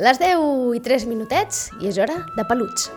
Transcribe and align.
Les 0.00 0.18
10 0.18 0.74
i 0.74 0.80
3 0.80 1.04
minutets 1.06 1.68
i 1.78 1.90
és 1.90 1.98
hora 2.00 2.14
de 2.34 2.44
peluts. 2.48 2.88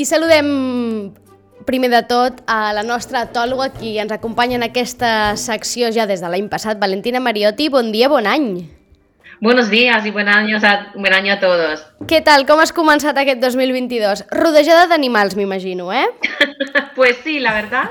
I 0.00 0.04
saludem 0.08 0.48
primer 1.66 1.90
de 1.90 2.02
tot 2.08 2.42
a 2.46 2.72
la 2.72 2.82
nostra 2.82 3.24
etòloga 3.28 3.70
qui 3.76 3.96
ens 3.98 4.12
acompanya 4.12 4.58
en 4.58 4.66
aquesta 4.66 5.36
secció 5.36 5.90
ja 5.94 6.06
des 6.06 6.22
de 6.22 6.28
l'any 6.28 6.48
passat, 6.52 6.80
Valentina 6.80 7.20
Mariotti. 7.20 7.68
Bon 7.68 7.92
dia, 7.92 8.08
bon 8.08 8.26
any. 8.26 8.68
Buenos 9.40 9.70
días 9.70 10.04
y 10.04 10.10
buen 10.10 10.28
año, 10.28 10.58
a, 10.62 10.92
buen 10.94 11.14
año 11.14 11.32
a 11.32 11.40
todos. 11.40 11.80
Què 12.04 12.20
tal? 12.20 12.44
Com 12.44 12.60
has 12.60 12.74
començat 12.76 13.16
aquest 13.16 13.40
2022? 13.40 14.26
Rodejada 14.36 14.84
d'animals, 14.90 15.32
m'imagino, 15.32 15.88
eh? 15.96 16.04
pues 16.96 17.16
sí, 17.24 17.38
la 17.40 17.54
verdad, 17.54 17.88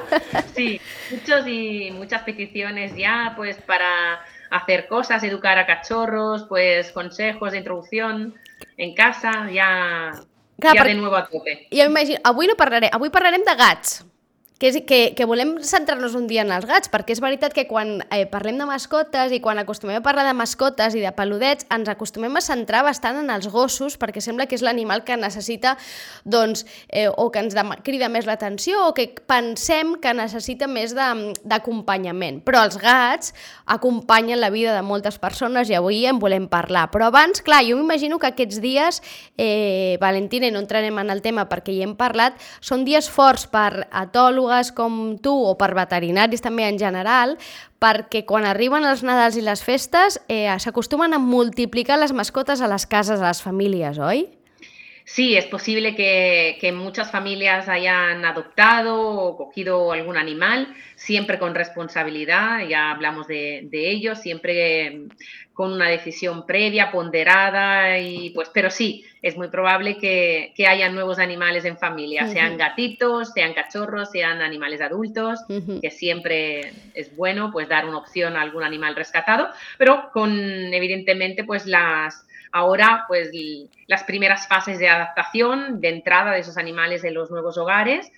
sí. 0.53 0.79
Muchos 1.09 1.47
y 1.47 1.89
muchas 1.89 2.21
peticiones 2.21 2.95
ya, 2.95 3.33
pues 3.35 3.57
para 3.65 4.21
hacer 4.51 4.87
cosas, 4.87 5.23
educar 5.23 5.57
a 5.57 5.65
cachorros, 5.65 6.45
pues 6.47 6.91
consejos 6.91 7.51
de 7.51 7.57
introducción 7.57 8.35
en 8.77 8.93
casa, 8.93 9.49
ya 9.51 10.11
Clar, 10.59 10.75
ja 10.75 10.83
per... 10.83 10.91
de 10.91 10.99
nou 10.99 11.15
a 11.15 11.23
tope. 11.27 11.55
Jo 11.71 11.89
imagino, 11.89 12.19
avui 12.27 12.49
no 12.49 12.57
parlarem, 12.59 12.91
avui 12.93 13.11
parlarem 13.13 13.45
de 13.47 13.55
gats 13.59 13.99
que, 14.59 14.67
és, 14.67 14.77
que, 14.83 15.13
que 15.15 15.25
volem 15.25 15.55
centrar-nos 15.63 16.13
un 16.19 16.27
dia 16.27 16.43
en 16.43 16.51
els 16.51 16.67
gats, 16.67 16.91
perquè 16.91 17.15
és 17.15 17.21
veritat 17.23 17.53
que 17.55 17.63
quan 17.69 18.01
eh, 18.11 18.25
parlem 18.27 18.59
de 18.59 18.67
mascotes 18.67 19.31
i 19.31 19.39
quan 19.39 19.61
acostumem 19.61 20.01
a 20.01 20.03
parlar 20.03 20.25
de 20.27 20.33
mascotes 20.35 20.97
i 20.99 21.03
de 21.03 21.13
peludets, 21.15 21.65
ens 21.71 21.87
acostumem 21.87 22.35
a 22.35 22.43
centrar 22.43 22.83
bastant 22.83 23.21
en 23.21 23.31
els 23.31 23.47
gossos, 23.47 23.95
perquè 23.97 24.19
sembla 24.21 24.49
que 24.51 24.57
és 24.59 24.65
l'animal 24.65 25.05
que 25.07 25.15
necessita, 25.15 25.77
doncs, 26.27 26.65
eh, 26.91 27.07
o 27.07 27.29
que 27.31 27.39
ens 27.39 27.55
crida 27.87 28.11
més 28.11 28.27
l'atenció, 28.27 28.89
o 28.89 28.93
que 28.97 29.07
pensem 29.31 29.95
que 30.03 30.13
necessita 30.13 30.67
més 30.67 30.91
d'acompanyament. 30.91 32.43
Però 32.43 32.65
els 32.67 32.75
gats 32.83 33.31
acompanyen 33.63 34.43
la 34.43 34.51
vida 34.51 34.75
de 34.75 34.83
moltes 34.83 35.21
persones 35.23 35.71
i 35.71 35.77
avui 35.79 36.03
en 36.09 36.19
volem 36.19 36.49
parlar. 36.51 36.89
Però 36.91 37.07
abans, 37.07 37.39
clar, 37.45 37.61
jo 37.63 37.79
m'imagino 37.79 38.19
que 38.19 38.33
aquests 38.33 38.59
dies, 38.59 38.99
eh, 39.39 39.95
Valentina, 40.03 40.51
i 40.51 40.51
no 40.51 40.59
entrarem 40.59 40.99
en 40.99 41.15
el 41.15 41.23
tema 41.23 41.47
perquè 41.47 41.71
hi 41.71 41.81
hem 41.87 41.95
parlat, 41.95 42.35
són 42.59 42.83
dies 42.83 43.07
forts 43.07 43.47
per 43.47 43.87
atòlogs, 43.87 44.48
psicòlogues 44.49 44.71
com 44.73 45.17
tu 45.21 45.31
o 45.31 45.55
per 45.57 45.73
veterinaris 45.75 46.41
també 46.41 46.67
en 46.67 46.79
general, 46.79 47.37
perquè 47.79 48.25
quan 48.25 48.45
arriben 48.45 48.85
els 48.85 49.03
Nadals 49.03 49.37
i 49.37 49.43
les 49.45 49.61
festes 49.63 50.19
eh, 50.27 50.49
s'acostumen 50.57 51.13
a 51.13 51.19
multiplicar 51.19 51.99
les 51.99 52.13
mascotes 52.13 52.61
a 52.61 52.67
les 52.67 52.85
cases, 52.85 53.21
a 53.21 53.29
les 53.29 53.41
famílies, 53.41 53.99
oi? 53.99 54.27
Sí, 55.11 55.35
es 55.35 55.47
posible 55.47 55.95
que, 55.95 56.59
que, 56.61 56.71
muchas 56.71 57.09
familias 57.09 57.67
hayan 57.67 58.23
adoptado 58.25 59.01
o 59.01 59.37
cogido 59.37 59.91
algún 59.91 60.17
animal, 60.17 60.67
siempre 60.95 61.39
con 61.39 61.55
responsabilidad, 61.55 62.59
ya 62.67 62.91
hablamos 62.91 63.25
de, 63.27 63.67
de 63.71 63.89
ello, 63.89 64.15
siempre 64.15 65.07
con 65.51 65.73
una 65.73 65.89
decisión 65.89 66.45
previa, 66.45 66.91
ponderada, 66.91 67.97
y 67.97 68.29
pues, 68.35 68.51
pero 68.53 68.69
sí, 68.69 69.03
es 69.23 69.35
muy 69.35 69.47
probable 69.47 69.97
que, 69.97 70.53
que 70.55 70.67
haya 70.67 70.89
nuevos 70.89 71.17
animales 71.17 71.65
en 71.65 71.79
familia, 71.79 72.27
sean 72.27 72.55
gatitos, 72.55 73.33
sean 73.33 73.55
cachorros, 73.55 74.11
sean 74.11 74.43
animales 74.43 74.79
adultos, 74.79 75.39
que 75.81 75.89
siempre 75.89 76.71
es 76.93 77.15
bueno 77.15 77.49
pues 77.51 77.67
dar 77.67 77.87
una 77.87 77.97
opción 77.97 78.37
a 78.37 78.41
algún 78.41 78.63
animal 78.63 78.95
rescatado, 78.95 79.49
pero 79.79 80.11
con 80.13 80.31
evidentemente 80.31 81.43
pues 81.43 81.65
las 81.65 82.27
Ahora, 82.51 83.05
pues 83.07 83.31
las 83.87 84.03
primeras 84.03 84.47
fases 84.47 84.79
de 84.79 84.89
adaptación, 84.89 85.81
de 85.81 85.89
entrada 85.89 86.31
de 86.31 86.39
esos 86.39 86.57
animales 86.57 87.03
en 87.03 87.13
los 87.13 87.29
nuevos 87.29 87.57
hogares, 87.57 88.11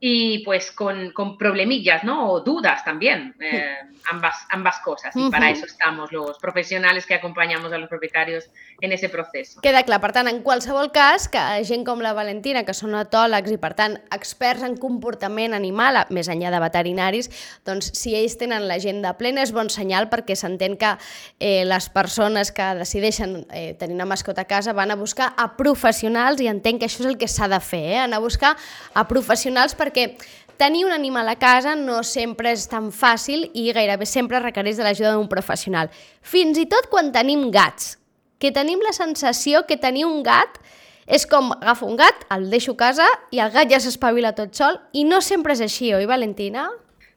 y 0.00 0.44
pues 0.44 0.70
con, 0.70 1.10
con 1.10 1.36
problemillas, 1.36 2.04
¿no? 2.04 2.30
O 2.30 2.40
dudas 2.40 2.84
también, 2.84 3.34
eh, 3.40 3.78
ambas, 4.10 4.36
ambas 4.50 4.78
cosas. 4.78 5.14
I 5.16 5.18
uh 5.18 5.22
-huh. 5.24 5.30
para 5.30 5.50
eso 5.50 5.66
estamos 5.66 6.12
los 6.12 6.38
professionals 6.38 7.04
que 7.04 7.14
acompanyamos 7.14 7.72
a 7.72 7.78
los 7.78 7.88
propietarios 7.88 8.48
en 8.80 8.92
ese 8.92 9.08
procés. 9.08 9.56
Queda 9.60 9.82
clar, 9.82 10.00
per 10.00 10.12
tant, 10.12 10.28
en 10.28 10.42
qualsevol 10.42 10.92
cas, 10.92 11.28
que 11.28 11.64
gent 11.64 11.84
com 11.84 12.00
la 12.00 12.12
Valentina, 12.12 12.64
que 12.64 12.74
són 12.74 12.94
etòlegs 12.94 13.50
i, 13.50 13.58
per 13.58 13.74
tant, 13.74 13.98
experts 14.14 14.62
en 14.62 14.76
comportament 14.76 15.52
animal, 15.54 16.06
més 16.10 16.28
enllà 16.28 16.50
de 16.50 16.60
veterinaris, 16.60 17.30
doncs 17.64 17.90
si 17.94 18.14
ells 18.14 18.38
tenen 18.38 18.68
l'agenda 18.68 19.16
plena 19.18 19.42
és 19.42 19.52
bon 19.52 19.68
senyal 19.68 20.08
perquè 20.08 20.36
s'entén 20.36 20.76
que 20.76 20.96
eh, 21.40 21.64
les 21.64 21.88
persones 21.88 22.52
que 22.52 22.74
decideixen 22.74 23.46
eh, 23.50 23.74
tenir 23.74 23.94
una 23.94 24.06
mascota 24.06 24.42
a 24.42 24.44
casa 24.44 24.72
van 24.72 24.90
a 24.90 24.96
buscar 24.96 25.34
a 25.36 25.56
professionals 25.56 26.40
i 26.40 26.46
entenc 26.46 26.80
que 26.80 26.86
això 26.86 27.00
és 27.00 27.06
el 27.06 27.18
que 27.18 27.26
s'ha 27.26 27.48
de 27.48 27.60
fer, 27.60 27.84
eh? 27.94 27.98
anar 27.98 28.18
a 28.18 28.20
buscar 28.20 28.56
a 28.94 29.08
professionals 29.08 29.74
per 29.74 29.87
perquè 29.88 30.14
tenir 30.58 30.84
un 30.84 30.92
animal 30.92 31.28
a 31.28 31.36
casa 31.38 31.74
no 31.78 32.02
sempre 32.04 32.52
és 32.52 32.66
tan 32.68 32.90
fàcil 32.92 33.46
i 33.54 33.70
gairebé 33.72 34.06
sempre 34.06 34.42
requereix 34.42 34.76
de 34.76 34.84
l'ajuda 34.84 35.14
d'un 35.14 35.30
professional. 35.30 35.88
Fins 36.20 36.58
i 36.58 36.66
tot 36.70 36.90
quan 36.92 37.12
tenim 37.14 37.48
gats, 37.54 37.96
que 38.38 38.52
tenim 38.54 38.82
la 38.84 38.92
sensació 38.92 39.64
que 39.66 39.78
tenir 39.80 40.04
un 40.06 40.22
gat 40.26 40.60
és 41.08 41.24
com 41.26 41.54
agafo 41.56 41.86
un 41.88 41.96
gat, 41.96 42.26
el 42.34 42.50
deixo 42.52 42.74
a 42.76 42.82
casa 42.82 43.06
i 43.32 43.40
el 43.40 43.54
gat 43.54 43.70
ja 43.72 43.80
s'espavila 43.80 44.34
tot 44.36 44.52
sol 44.54 44.76
i 44.92 45.06
no 45.08 45.22
sempre 45.24 45.56
és 45.56 45.64
així, 45.64 45.94
oi 45.96 46.06
Valentina? 46.06 46.68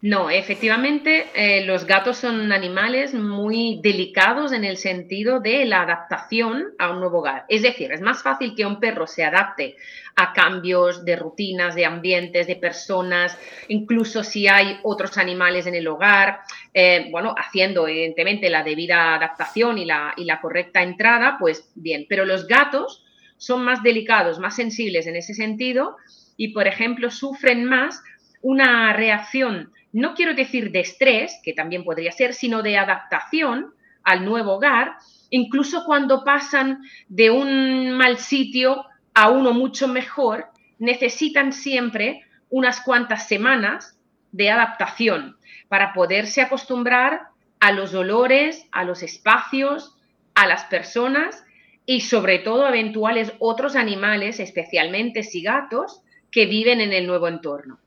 No, 0.03 0.31
efectivamente, 0.31 1.27
eh, 1.35 1.63
los 1.63 1.85
gatos 1.85 2.17
son 2.17 2.51
animales 2.51 3.13
muy 3.13 3.79
delicados 3.83 4.51
en 4.51 4.65
el 4.65 4.77
sentido 4.77 5.39
de 5.39 5.63
la 5.65 5.83
adaptación 5.83 6.73
a 6.79 6.89
un 6.89 6.99
nuevo 6.99 7.19
hogar. 7.19 7.45
Es 7.47 7.61
decir, 7.61 7.91
es 7.91 8.01
más 8.01 8.23
fácil 8.23 8.55
que 8.55 8.65
un 8.65 8.79
perro 8.79 9.05
se 9.05 9.23
adapte 9.23 9.75
a 10.15 10.33
cambios 10.33 11.05
de 11.05 11.15
rutinas, 11.17 11.75
de 11.75 11.85
ambientes, 11.85 12.47
de 12.47 12.55
personas, 12.55 13.37
incluso 13.67 14.23
si 14.23 14.47
hay 14.47 14.79
otros 14.81 15.19
animales 15.19 15.67
en 15.67 15.75
el 15.75 15.87
hogar, 15.87 16.39
eh, 16.73 17.07
bueno, 17.11 17.35
haciendo 17.37 17.87
evidentemente 17.87 18.49
la 18.49 18.63
debida 18.63 19.13
adaptación 19.13 19.77
y 19.77 19.85
la, 19.85 20.15
y 20.17 20.25
la 20.25 20.41
correcta 20.41 20.81
entrada, 20.81 21.37
pues 21.39 21.69
bien, 21.75 22.07
pero 22.09 22.25
los 22.25 22.47
gatos 22.47 23.05
son 23.37 23.63
más 23.63 23.83
delicados, 23.83 24.39
más 24.39 24.55
sensibles 24.55 25.05
en 25.05 25.15
ese 25.15 25.35
sentido 25.35 25.97
y, 26.37 26.53
por 26.53 26.67
ejemplo, 26.67 27.11
sufren 27.11 27.65
más 27.65 28.01
una 28.41 28.93
reacción 28.93 29.71
no 29.93 30.13
quiero 30.13 30.33
decir 30.33 30.71
de 30.71 30.79
estrés, 30.79 31.39
que 31.43 31.53
también 31.53 31.83
podría 31.83 32.11
ser, 32.11 32.33
sino 32.33 32.61
de 32.61 32.77
adaptación 32.77 33.73
al 34.03 34.25
nuevo 34.25 34.53
hogar, 34.53 34.95
incluso 35.29 35.83
cuando 35.85 36.23
pasan 36.23 36.81
de 37.07 37.29
un 37.29 37.91
mal 37.91 38.17
sitio 38.17 38.85
a 39.13 39.29
uno 39.29 39.53
mucho 39.53 39.87
mejor, 39.87 40.47
necesitan 40.79 41.51
siempre 41.51 42.21
unas 42.49 42.81
cuantas 42.81 43.27
semanas 43.27 43.97
de 44.31 44.49
adaptación 44.49 45.37
para 45.67 45.93
poderse 45.93 46.41
acostumbrar 46.41 47.27
a 47.59 47.71
los 47.73 47.93
olores, 47.93 48.65
a 48.71 48.83
los 48.85 49.03
espacios, 49.03 49.97
a 50.35 50.47
las 50.47 50.63
personas 50.65 51.43
y 51.85 52.01
sobre 52.01 52.39
todo 52.39 52.67
eventuales 52.67 53.33
otros 53.39 53.75
animales, 53.75 54.39
especialmente 54.39 55.23
si 55.23 55.41
gatos, 55.41 56.01
que 56.31 56.45
viven 56.45 56.79
en 56.79 56.93
el 56.93 57.07
nuevo 57.07 57.27
entorno. 57.27 57.77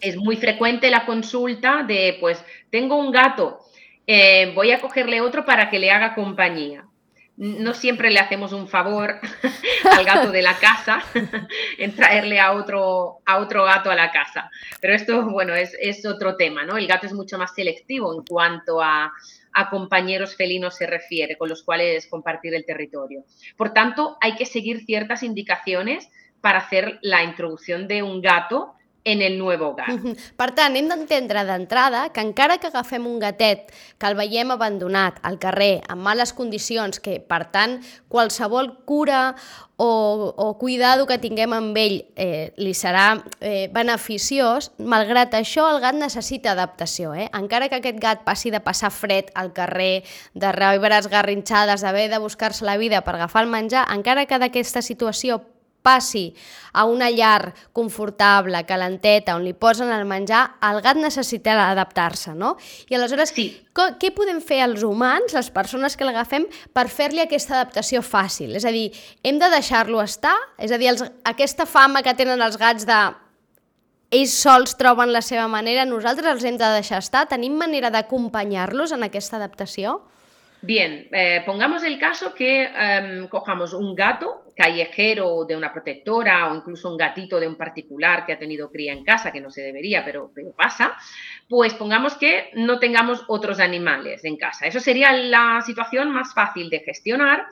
Es 0.00 0.16
muy 0.16 0.36
frecuente 0.36 0.90
la 0.90 1.06
consulta 1.06 1.82
de, 1.82 2.16
pues, 2.20 2.44
tengo 2.70 2.96
un 2.96 3.10
gato, 3.10 3.60
eh, 4.06 4.52
voy 4.54 4.72
a 4.72 4.80
cogerle 4.80 5.20
otro 5.20 5.44
para 5.44 5.70
que 5.70 5.78
le 5.78 5.90
haga 5.90 6.14
compañía. 6.14 6.84
No 7.36 7.72
siempre 7.72 8.10
le 8.10 8.18
hacemos 8.18 8.52
un 8.52 8.68
favor 8.68 9.18
al 9.90 10.04
gato 10.04 10.30
de 10.30 10.42
la 10.42 10.58
casa 10.58 11.02
en 11.78 11.94
traerle 11.94 12.38
a 12.38 12.52
otro, 12.52 13.20
a 13.24 13.38
otro 13.38 13.64
gato 13.64 13.90
a 13.90 13.94
la 13.94 14.10
casa. 14.10 14.50
Pero 14.80 14.94
esto, 14.94 15.24
bueno, 15.30 15.54
es, 15.54 16.04
otro 16.04 16.36
tema, 16.36 16.64
¿no? 16.64 16.76
El 16.76 16.86
gato 16.86 17.06
es 17.06 17.14
mucho 17.14 17.38
más 17.38 17.54
selectivo 17.54 18.12
en 18.12 18.24
cuanto 18.26 18.82
a, 18.82 19.12
a 19.54 19.70
compañeros 19.70 20.36
felinos 20.36 20.76
se 20.76 20.86
refiere, 20.86 21.38
con 21.38 21.48
los 21.48 21.62
cuales 21.62 22.06
compartir 22.08 22.52
el 22.54 22.66
territorio. 22.66 23.24
Por 23.56 23.72
tanto, 23.72 24.18
hay 24.20 24.34
que 24.34 24.44
seguir 24.44 24.84
ciertas 24.84 25.22
indicaciones 25.22 26.10
para 26.42 26.58
hacer 26.58 26.98
la 27.00 27.22
introducción 27.22 27.88
de 27.88 28.02
un 28.02 28.20
gato 28.20 28.74
en 29.04 29.22
el 29.22 29.38
nou 29.38 29.48
hogar. 29.50 29.88
Per 30.36 30.50
tant, 30.56 30.76
hem 30.76 30.88
d'entendre 30.90 31.44
d'entrada 31.48 32.08
que 32.12 32.22
encara 32.24 32.58
que 32.60 32.68
agafem 32.68 33.06
un 33.08 33.18
gatet 33.22 33.72
que 33.98 34.08
el 34.08 34.16
veiem 34.18 34.52
abandonat 34.52 35.20
al 35.22 35.38
carrer, 35.40 35.80
en 35.88 35.98
males 36.04 36.34
condicions, 36.36 37.00
que 37.00 37.18
per 37.20 37.46
tant 37.52 37.78
qualsevol 38.12 38.74
cura 38.84 39.34
o, 39.80 40.34
o 40.36 40.58
cuidado 40.60 41.06
que 41.08 41.16
tinguem 41.16 41.54
amb 41.56 41.78
ell 41.80 42.02
eh, 42.20 42.52
li 42.60 42.74
serà 42.76 43.14
eh, 43.40 43.70
beneficiós, 43.72 44.72
malgrat 44.76 45.32
això 45.38 45.64
el 45.72 45.80
gat 45.80 45.96
necessita 45.96 46.52
adaptació. 46.52 47.14
Eh? 47.16 47.30
Encara 47.32 47.70
que 47.72 47.80
aquest 47.80 48.02
gat 48.02 48.26
passi 48.26 48.52
de 48.52 48.60
passar 48.60 48.92
fred 48.92 49.32
al 49.32 49.54
carrer, 49.56 50.04
de 50.34 50.52
rebre 50.52 51.00
esgarrinxades, 51.00 51.80
d'haver 51.80 52.10
de 52.12 52.20
buscar-se 52.20 52.68
la 52.68 52.76
vida 52.76 53.00
per 53.00 53.16
agafar 53.16 53.46
el 53.46 53.50
menjar, 53.54 53.86
encara 53.88 54.26
que 54.28 54.42
d'aquesta 54.42 54.84
situació 54.84 55.40
passi 55.82 56.34
a 56.72 56.84
una 56.84 57.10
llar 57.10 57.54
confortable, 57.72 58.64
calenteta, 58.66 59.34
on 59.36 59.44
li 59.44 59.54
posen 59.54 59.90
el 59.94 60.04
menjar, 60.08 60.42
el 60.70 60.80
gat 60.84 61.00
necessita 61.00 61.56
adaptar-se, 61.70 62.34
no? 62.34 62.56
I 62.88 62.98
aleshores, 62.98 63.34
sí. 63.36 63.48
què 63.74 64.12
podem 64.16 64.42
fer 64.44 64.60
els 64.66 64.84
humans, 64.86 65.34
les 65.36 65.50
persones 65.54 65.96
que 65.96 66.06
l'agafem, 66.06 66.46
per 66.76 66.86
fer-li 66.92 67.24
aquesta 67.24 67.56
adaptació 67.58 68.04
fàcil? 68.06 68.54
És 68.58 68.68
a 68.68 68.74
dir, 68.74 68.90
hem 69.24 69.40
de 69.40 69.50
deixar-lo 69.50 70.02
estar? 70.04 70.36
És 70.58 70.72
a 70.72 70.78
dir, 70.78 70.92
els, 70.92 71.04
aquesta 71.24 71.66
fama 71.66 72.04
que 72.06 72.14
tenen 72.18 72.40
els 72.44 72.60
gats 72.60 72.86
de 72.88 73.00
ells 74.10 74.34
sols 74.42 74.74
troben 74.78 75.12
la 75.14 75.22
seva 75.22 75.46
manera, 75.48 75.86
nosaltres 75.86 76.34
els 76.34 76.46
hem 76.46 76.56
de 76.58 76.70
deixar 76.74 76.98
estar? 76.98 77.28
Tenim 77.30 77.54
manera 77.58 77.92
d'acompanyar-los 77.94 78.96
en 78.96 79.06
aquesta 79.06 79.38
adaptació? 79.38 80.00
Bien, 80.62 81.08
eh, 81.10 81.42
pongamos 81.46 81.84
el 81.84 81.98
caso 81.98 82.34
que 82.34 82.68
um, 82.68 83.28
cojamos 83.28 83.72
un 83.72 83.94
gato 83.94 84.42
callejero 84.60 85.46
de 85.46 85.56
una 85.56 85.72
protectora 85.72 86.52
o 86.52 86.54
incluso 86.54 86.90
un 86.90 86.98
gatito 86.98 87.40
de 87.40 87.48
un 87.48 87.56
particular 87.56 88.26
que 88.26 88.34
ha 88.34 88.38
tenido 88.38 88.70
cría 88.70 88.92
en 88.92 89.04
casa, 89.04 89.32
que 89.32 89.40
no 89.40 89.48
se 89.50 89.62
debería, 89.62 90.04
pero, 90.04 90.30
pasa, 90.54 90.92
pues 91.48 91.72
pongamos 91.72 92.14
que 92.16 92.50
no 92.54 92.78
tengamos 92.78 93.24
otros 93.28 93.58
animales 93.58 94.22
en 94.24 94.36
casa. 94.36 94.66
Eso 94.66 94.78
sería 94.78 95.12
la 95.12 95.62
situación 95.62 96.10
más 96.10 96.34
fácil 96.34 96.68
de 96.68 96.80
gestionar 96.80 97.46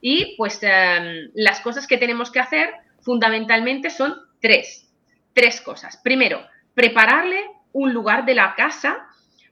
y 0.00 0.34
pues 0.38 0.58
um, 0.62 1.30
las 1.34 1.60
cosas 1.60 1.86
que 1.86 1.98
tenemos 1.98 2.30
que 2.30 2.40
hacer 2.40 2.70
fundamentalmente 3.02 3.90
son 3.90 4.14
tres, 4.40 4.90
tres 5.34 5.60
cosas. 5.60 5.98
Primero, 6.02 6.46
prepararle 6.72 7.44
un 7.72 7.92
lugar 7.92 8.24
de 8.24 8.36
la 8.36 8.54
casa 8.54 9.06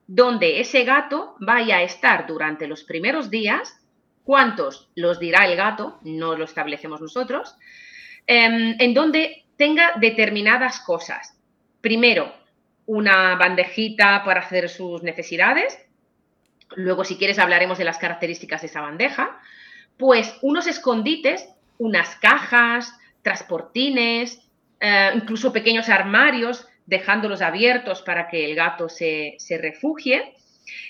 donde 0.06 0.61
ese 0.61 0.85
gato 0.85 1.37
vaya 1.41 1.76
a 1.76 1.82
estar 1.82 2.26
durante 2.26 2.67
los 2.67 2.85
primeros 2.85 3.29
días, 3.29 3.81
cuántos 4.25 4.91
los 4.95 5.19
dirá 5.19 5.47
el 5.47 5.57
gato, 5.57 5.99
no 6.03 6.37
lo 6.37 6.45
establecemos 6.45 7.01
nosotros, 7.01 7.57
em, 8.27 8.77
en 8.79 8.95
donde 8.95 9.45
tenga 9.57 9.93
determinadas 10.01 10.81
cosas. 10.81 11.37
Primero, 11.81 12.33
una 12.87 13.37
bandejita 13.37 14.23
para 14.25 14.41
hacer 14.41 14.69
sus 14.69 15.03
necesidades. 15.03 15.79
Luego, 16.75 17.05
si 17.05 17.17
quieres, 17.17 17.39
hablaremos 17.39 17.79
de 17.79 17.85
las 17.85 17.99
características 17.99 18.63
de 18.63 18.67
esa 18.69 18.81
bandeja. 18.81 19.39
Pues 19.97 20.37
unos 20.43 20.67
escondites, 20.67 21.49
unas 21.79 22.17
cajas, 22.17 22.93
transportines, 23.23 24.41
eh, 24.81 25.11
incluso 25.15 25.53
pequeños 25.53 25.89
armarios 25.89 26.67
dejándolos 26.87 27.43
abiertos 27.43 28.03
para 28.03 28.29
que 28.29 28.45
el 28.45 28.55
gato 28.55 28.89
se, 28.89 29.37
refugie, 29.61 30.35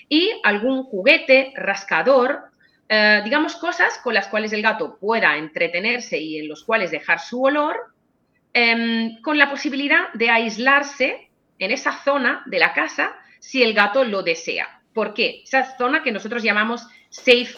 y 0.09 0.31
algún 0.43 0.83
juguete, 0.83 1.53
rascador, 1.55 2.51
eh, 2.89 3.21
digamos 3.23 3.55
cosas 3.55 3.97
con 4.03 4.13
las 4.13 4.27
cuales 4.27 4.53
el 4.53 4.61
gato 4.61 4.97
pueda 4.99 5.37
entretenerse 5.37 6.17
y 6.17 6.39
en 6.39 6.47
los 6.47 6.63
cuales 6.63 6.91
dejar 6.91 7.19
su 7.19 7.41
olor, 7.43 7.75
em, 8.53 9.21
con 9.21 9.37
la 9.37 9.49
posibilidad 9.49 10.11
de 10.13 10.29
aislarse 10.29 11.29
en 11.59 11.71
esa 11.71 11.93
zona 12.03 12.43
de 12.45 12.59
la 12.59 12.73
casa 12.73 13.15
si 13.39 13.63
el 13.63 13.73
gato 13.73 14.03
lo 14.03 14.23
desea. 14.23 14.81
¿Por 14.93 15.13
qué? 15.13 15.41
Esa 15.43 15.75
zona 15.77 16.03
que 16.03 16.11
nosotros 16.11 16.43
llamamos 16.43 16.87
safe 17.09 17.55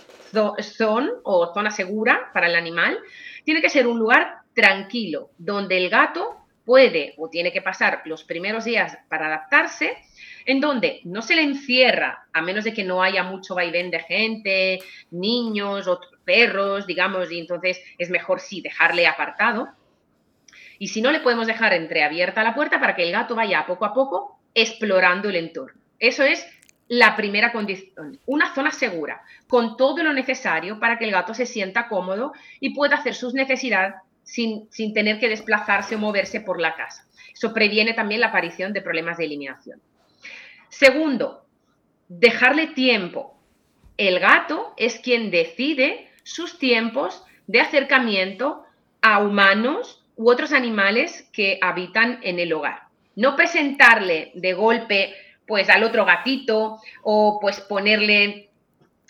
zone 0.61 1.09
o 1.23 1.53
zona 1.53 1.71
segura 1.71 2.29
para 2.33 2.47
el 2.47 2.55
animal, 2.55 2.99
tiene 3.43 3.61
que 3.61 3.69
ser 3.69 3.87
un 3.87 3.99
lugar 3.99 4.39
tranquilo, 4.53 5.29
donde 5.37 5.77
el 5.77 5.89
gato 5.89 6.37
puede 6.65 7.13
o 7.17 7.29
tiene 7.29 7.51
que 7.51 7.61
pasar 7.61 8.01
los 8.05 8.23
primeros 8.23 8.65
días 8.65 8.97
para 9.09 9.27
adaptarse, 9.27 9.97
en 10.45 10.61
donde 10.61 11.01
no 11.03 11.21
se 11.21 11.35
le 11.35 11.41
encierra, 11.41 12.27
a 12.31 12.41
menos 12.41 12.63
de 12.63 12.73
que 12.73 12.83
no 12.83 13.01
haya 13.01 13.23
mucho 13.23 13.55
vaivén 13.55 13.91
de 13.91 13.99
gente, 13.99 14.79
niños 15.11 15.87
o 15.87 15.99
perros, 16.23 16.87
digamos, 16.87 17.31
y 17.31 17.39
entonces 17.39 17.81
es 17.97 18.09
mejor 18.09 18.39
sí 18.39 18.61
dejarle 18.61 19.07
apartado. 19.07 19.69
Y 20.77 20.89
si 20.89 21.01
no, 21.01 21.11
le 21.11 21.21
podemos 21.21 21.47
dejar 21.47 21.73
entreabierta 21.73 22.43
la 22.43 22.53
puerta 22.53 22.79
para 22.79 22.95
que 22.95 23.03
el 23.03 23.11
gato 23.11 23.35
vaya 23.35 23.65
poco 23.65 23.85
a 23.85 23.93
poco 23.93 24.39
explorando 24.53 25.29
el 25.29 25.37
entorno. 25.37 25.81
Eso 25.99 26.23
es 26.23 26.45
la 26.87 27.15
primera 27.15 27.51
condición, 27.51 28.19
una 28.25 28.53
zona 28.53 28.71
segura, 28.71 29.21
con 29.47 29.75
todo 29.75 30.03
lo 30.03 30.13
necesario 30.13 30.79
para 30.79 30.99
que 30.99 31.05
el 31.05 31.11
gato 31.11 31.33
se 31.33 31.45
sienta 31.45 31.87
cómodo 31.87 32.33
y 32.59 32.75
pueda 32.75 32.97
hacer 32.97 33.15
sus 33.15 33.33
necesidades 33.33 33.95
sin, 34.23 34.93
tener 34.93 35.19
que 35.19 35.29
desplazarse 35.29 35.95
o 35.95 35.99
moverse 35.99 36.41
por 36.41 36.59
la 36.59 36.75
casa. 36.75 37.07
Eso 37.33 37.53
previene 37.53 37.93
también 37.93 38.21
la 38.21 38.27
aparición 38.27 38.73
de 38.73 38.81
problemas 38.81 39.17
de 39.17 39.25
eliminación. 39.25 39.81
Segundo, 40.77 41.45
dejarle 42.09 42.67
tiempo. 42.67 43.39
El 43.95 44.19
gato 44.19 44.73
es 44.75 44.99
quien 44.99 45.31
decide 45.31 46.09
sus 46.23 46.59
tiempos 46.59 47.23
de 47.47 47.61
acercamiento 47.61 48.65
a 49.01 49.19
humanos 49.19 50.03
u 50.17 50.29
otros 50.29 50.51
animales 50.51 51.29
que 51.31 51.59
habitan 51.61 52.19
en 52.23 52.39
el 52.39 52.51
hogar. 52.51 52.89
No 53.15 53.37
presentarle 53.37 54.33
de 54.35 54.51
golpe 54.51 55.13
pues 55.47 55.69
al 55.69 55.81
otro 55.81 56.03
gatito 56.03 56.81
o 57.03 57.39
pues 57.39 57.61
ponerle 57.61 58.49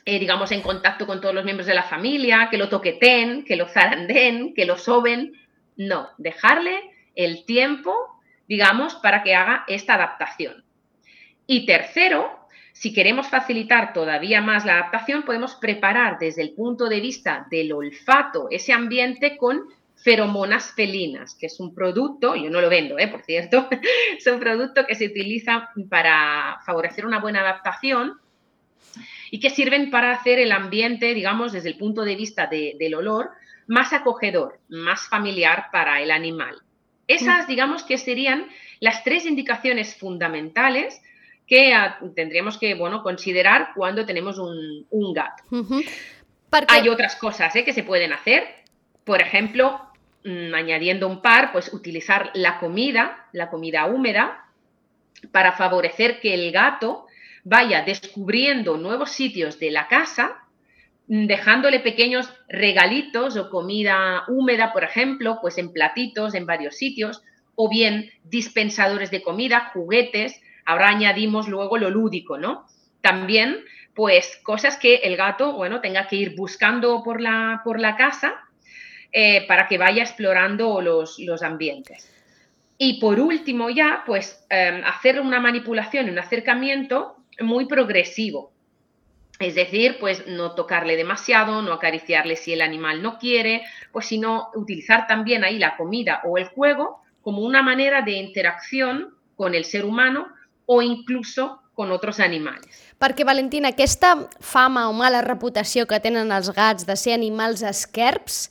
eh, 0.05 0.19
digamos, 0.19 0.51
en 0.51 0.61
contacto 0.61 1.07
con 1.07 1.19
todos 1.19 1.33
los 1.33 1.45
miembros 1.45 1.65
de 1.65 1.73
la 1.73 1.81
familia, 1.81 2.49
que 2.51 2.59
lo 2.59 2.69
toqueten, 2.69 3.43
que 3.43 3.55
lo 3.55 3.67
zaranden, 3.67 4.53
que 4.53 4.67
lo 4.67 4.77
soben. 4.77 5.33
No, 5.77 6.09
dejarle 6.19 6.91
el 7.15 7.43
tiempo, 7.43 8.21
digamos, 8.47 8.93
para 8.97 9.23
que 9.23 9.33
haga 9.33 9.65
esta 9.67 9.95
adaptación. 9.95 10.63
Y 11.47 11.65
tercero, 11.65 12.47
si 12.73 12.93
queremos 12.93 13.27
facilitar 13.27 13.93
todavía 13.93 14.41
más 14.41 14.65
la 14.65 14.73
adaptación, 14.73 15.23
podemos 15.23 15.55
preparar 15.55 16.17
desde 16.19 16.41
el 16.41 16.53
punto 16.53 16.89
de 16.89 16.99
vista 16.99 17.47
del 17.49 17.71
olfato 17.71 18.47
ese 18.51 18.73
ambiente 18.73 19.37
con 19.37 19.69
feromonas 19.95 20.73
felinas, 20.73 21.35
que 21.39 21.45
es 21.45 21.59
un 21.59 21.73
producto, 21.73 22.35
yo 22.35 22.49
no 22.49 22.61
lo 22.61 22.69
vendo, 22.69 22.99
¿eh? 22.99 23.07
por 23.07 23.23
cierto, 23.23 23.67
es 24.17 24.27
un 24.27 24.39
producto 24.39 24.85
que 24.85 24.95
se 24.95 25.05
utiliza 25.05 25.69
para 25.89 26.59
favorecer 26.65 27.05
una 27.05 27.19
buena 27.19 27.41
adaptación 27.41 28.19
y 29.31 29.39
que 29.39 29.49
sirven 29.49 29.89
para 29.89 30.11
hacer 30.11 30.39
el 30.39 30.51
ambiente, 30.51 31.13
digamos, 31.13 31.53
desde 31.53 31.69
el 31.69 31.77
punto 31.77 32.03
de 32.03 32.15
vista 32.15 32.47
del 32.47 32.93
olor, 32.93 33.31
más 33.67 33.93
acogedor, 33.93 34.59
más 34.69 35.07
familiar 35.07 35.67
para 35.71 36.01
el 36.01 36.11
animal. 36.11 36.55
Esas, 37.07 37.47
digamos, 37.47 37.83
que 37.83 37.97
serían 37.97 38.47
las 38.79 39.03
tres 39.03 39.25
indicaciones 39.25 39.95
fundamentales 39.95 41.01
que 41.47 41.73
tendríamos 42.15 42.57
que 42.57 42.73
bueno, 42.73 43.03
considerar 43.03 43.69
cuando 43.75 44.05
tenemos 44.05 44.37
un, 44.39 45.13
gato. 45.13 45.43
Hay 46.67 46.89
otras 46.89 47.15
cosas 47.15 47.55
¿eh? 47.55 47.63
que 47.63 47.73
se 47.73 47.83
pueden 47.83 48.13
hacer. 48.13 48.43
Por 49.03 49.21
ejemplo, 49.21 49.79
mm, 50.23 50.53
añadiendo 50.53 51.07
un 51.07 51.21
par, 51.21 51.51
pues 51.51 51.71
utilizar 51.73 52.31
la 52.33 52.59
comida, 52.59 53.27
la 53.31 53.49
comida 53.49 53.85
húmeda, 53.85 54.45
para 55.31 55.53
favorecer 55.53 56.19
que 56.19 56.33
el 56.33 56.51
gato 56.51 57.05
vaya 57.43 57.83
descubriendo 57.83 58.77
nuevos 58.77 59.11
sitios 59.11 59.59
de 59.59 59.69
la 59.69 59.87
casa, 59.87 60.43
mm, 61.07 61.27
dejándole 61.27 61.79
pequeños 61.79 62.27
regalitos 62.47 63.37
o 63.37 63.51
comida 63.51 64.23
húmeda, 64.27 64.73
por 64.73 64.83
ejemplo, 64.83 65.37
pues 65.41 65.59
en 65.59 65.71
platitos 65.71 66.33
en 66.33 66.47
varios 66.47 66.75
sitios, 66.75 67.21
o 67.53 67.69
bien 67.69 68.11
dispensadores 68.23 69.11
de 69.11 69.21
comida, 69.21 69.71
juguetes, 69.73 70.41
ahora 70.65 70.89
añadimos 70.89 71.47
luego 71.47 71.77
lo 71.77 71.89
lúdico, 71.89 72.37
¿no? 72.37 72.65
También, 73.01 73.63
pues 73.93 74.39
cosas 74.43 74.77
que 74.77 74.95
el 74.95 75.15
gato, 75.15 75.53
bueno, 75.53 75.79
tenga 75.79 76.07
que 76.07 76.15
ir 76.15 76.35
buscando 76.35 77.03
por 77.03 77.21
la, 77.21 77.61
por 77.63 77.79
la 77.79 77.95
casa 77.95 78.35
eh, 79.11 79.45
para 79.47 79.67
que 79.67 79.77
vaya 79.77 80.03
explorando 80.03 80.81
los, 80.81 81.19
los 81.19 81.43
ambientes. 81.43 82.11
Y 82.77 82.99
por 82.99 83.19
último 83.19 83.69
ya, 83.69 84.03
pues 84.05 84.45
em, 84.49 84.83
hacer 84.83 85.21
una 85.21 85.39
manipulación, 85.39 86.09
un 86.09 86.19
acercamiento 86.19 87.15
muy 87.39 87.65
progresivo. 87.67 88.51
Es 89.39 89.55
decir, 89.55 89.97
pues 89.99 90.27
no 90.27 90.55
tocarle 90.55 90.95
demasiado, 90.95 91.61
no 91.61 91.73
acariciarle 91.73 92.35
si 92.35 92.53
el 92.53 92.61
animal 92.61 93.01
no 93.01 93.17
quiere, 93.17 93.63
pues 93.91 94.05
sino 94.05 94.49
utilizar 94.55 95.07
también 95.07 95.43
ahí 95.43 95.59
la 95.59 95.77
comida 95.77 96.21
o 96.23 96.37
el 96.37 96.45
juego 96.45 97.01
como 97.21 97.41
una 97.41 97.61
manera 97.61 98.01
de 98.01 98.13
interacción 98.13 99.15
con 99.35 99.55
el 99.55 99.65
ser 99.65 99.83
humano 99.83 100.27
o 100.65 100.81
incluso 100.81 101.61
con 101.73 101.91
otros 101.91 102.19
animales. 102.19 102.81
Perquè, 102.97 103.25
Valentina, 103.27 103.73
aquesta 103.73 104.13
fama 104.39 104.87
o 104.89 104.93
mala 104.95 105.21
reputació 105.21 105.83
que 105.89 105.99
tenen 105.99 106.31
els 106.31 106.49
gats 106.55 106.87
de 106.87 106.95
ser 106.95 107.13
animals 107.17 107.65
esquerps, 107.67 108.45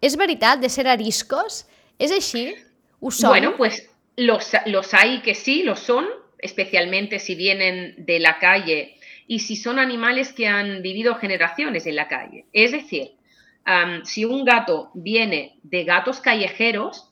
és 0.00 0.16
veritat, 0.16 0.62
de 0.62 0.70
ser 0.72 0.86
ariscos? 0.88 1.66
És 2.00 2.14
així? 2.16 2.48
Ho 3.00 3.12
són? 3.12 3.34
Bueno, 3.34 3.52
pues 3.58 3.84
los, 4.16 4.52
los 4.66 4.94
hay 4.94 5.20
que 5.20 5.34
sí, 5.34 5.62
lo 5.62 5.76
son, 5.76 6.08
especialmente 6.38 7.18
si 7.18 7.34
vienen 7.34 7.94
de 7.98 8.18
la 8.18 8.38
calle 8.38 8.96
y 9.26 9.40
si 9.40 9.56
son 9.56 9.78
animales 9.78 10.32
que 10.32 10.48
han 10.48 10.82
vivido 10.82 11.14
generaciones 11.16 11.86
en 11.86 11.96
la 11.96 12.08
calle. 12.08 12.46
Es 12.52 12.72
decir, 12.72 13.12
si 14.04 14.24
un 14.24 14.44
gato 14.44 14.90
viene 14.94 15.58
de 15.62 15.84
gatos 15.84 16.20
callejeros, 16.20 17.09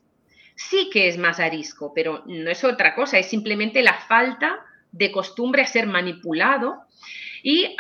sí 0.59 0.91
que 0.93 1.07
es 1.09 1.17
más 1.17 1.39
arisco, 1.39 1.93
pero 1.95 2.25
no 2.27 2.51
es 2.51 2.65
otra 2.65 2.95
cosa, 2.95 3.17
es 3.19 3.31
simplemente 3.31 3.81
la 3.83 3.95
falta 3.95 4.59
de 4.91 5.13
costumbre 5.13 5.63
a 5.63 5.67
ser 5.67 5.87
manipulado. 5.87 6.83
Y 7.41 7.77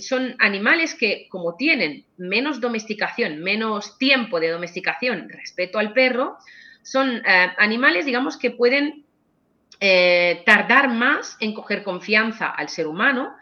son 0.00 0.36
animales 0.38 0.94
que, 0.94 1.26
como 1.30 1.56
tienen 1.56 2.04
menos 2.18 2.60
domesticación, 2.60 3.40
menos 3.40 3.96
tiempo 3.96 4.38
de 4.38 4.50
domesticación 4.50 5.30
respecto 5.30 5.78
al 5.78 5.94
perro, 5.94 6.36
son 6.82 7.16
eh, 7.16 7.52
animales, 7.56 8.04
digamos, 8.04 8.36
que 8.36 8.50
pueden 8.50 9.06
eh, 9.80 10.42
tardar 10.44 10.90
más 10.90 11.38
en 11.40 11.54
coger 11.54 11.82
confianza 11.82 12.48
al 12.48 12.68
ser 12.68 12.86
humano 12.86 13.34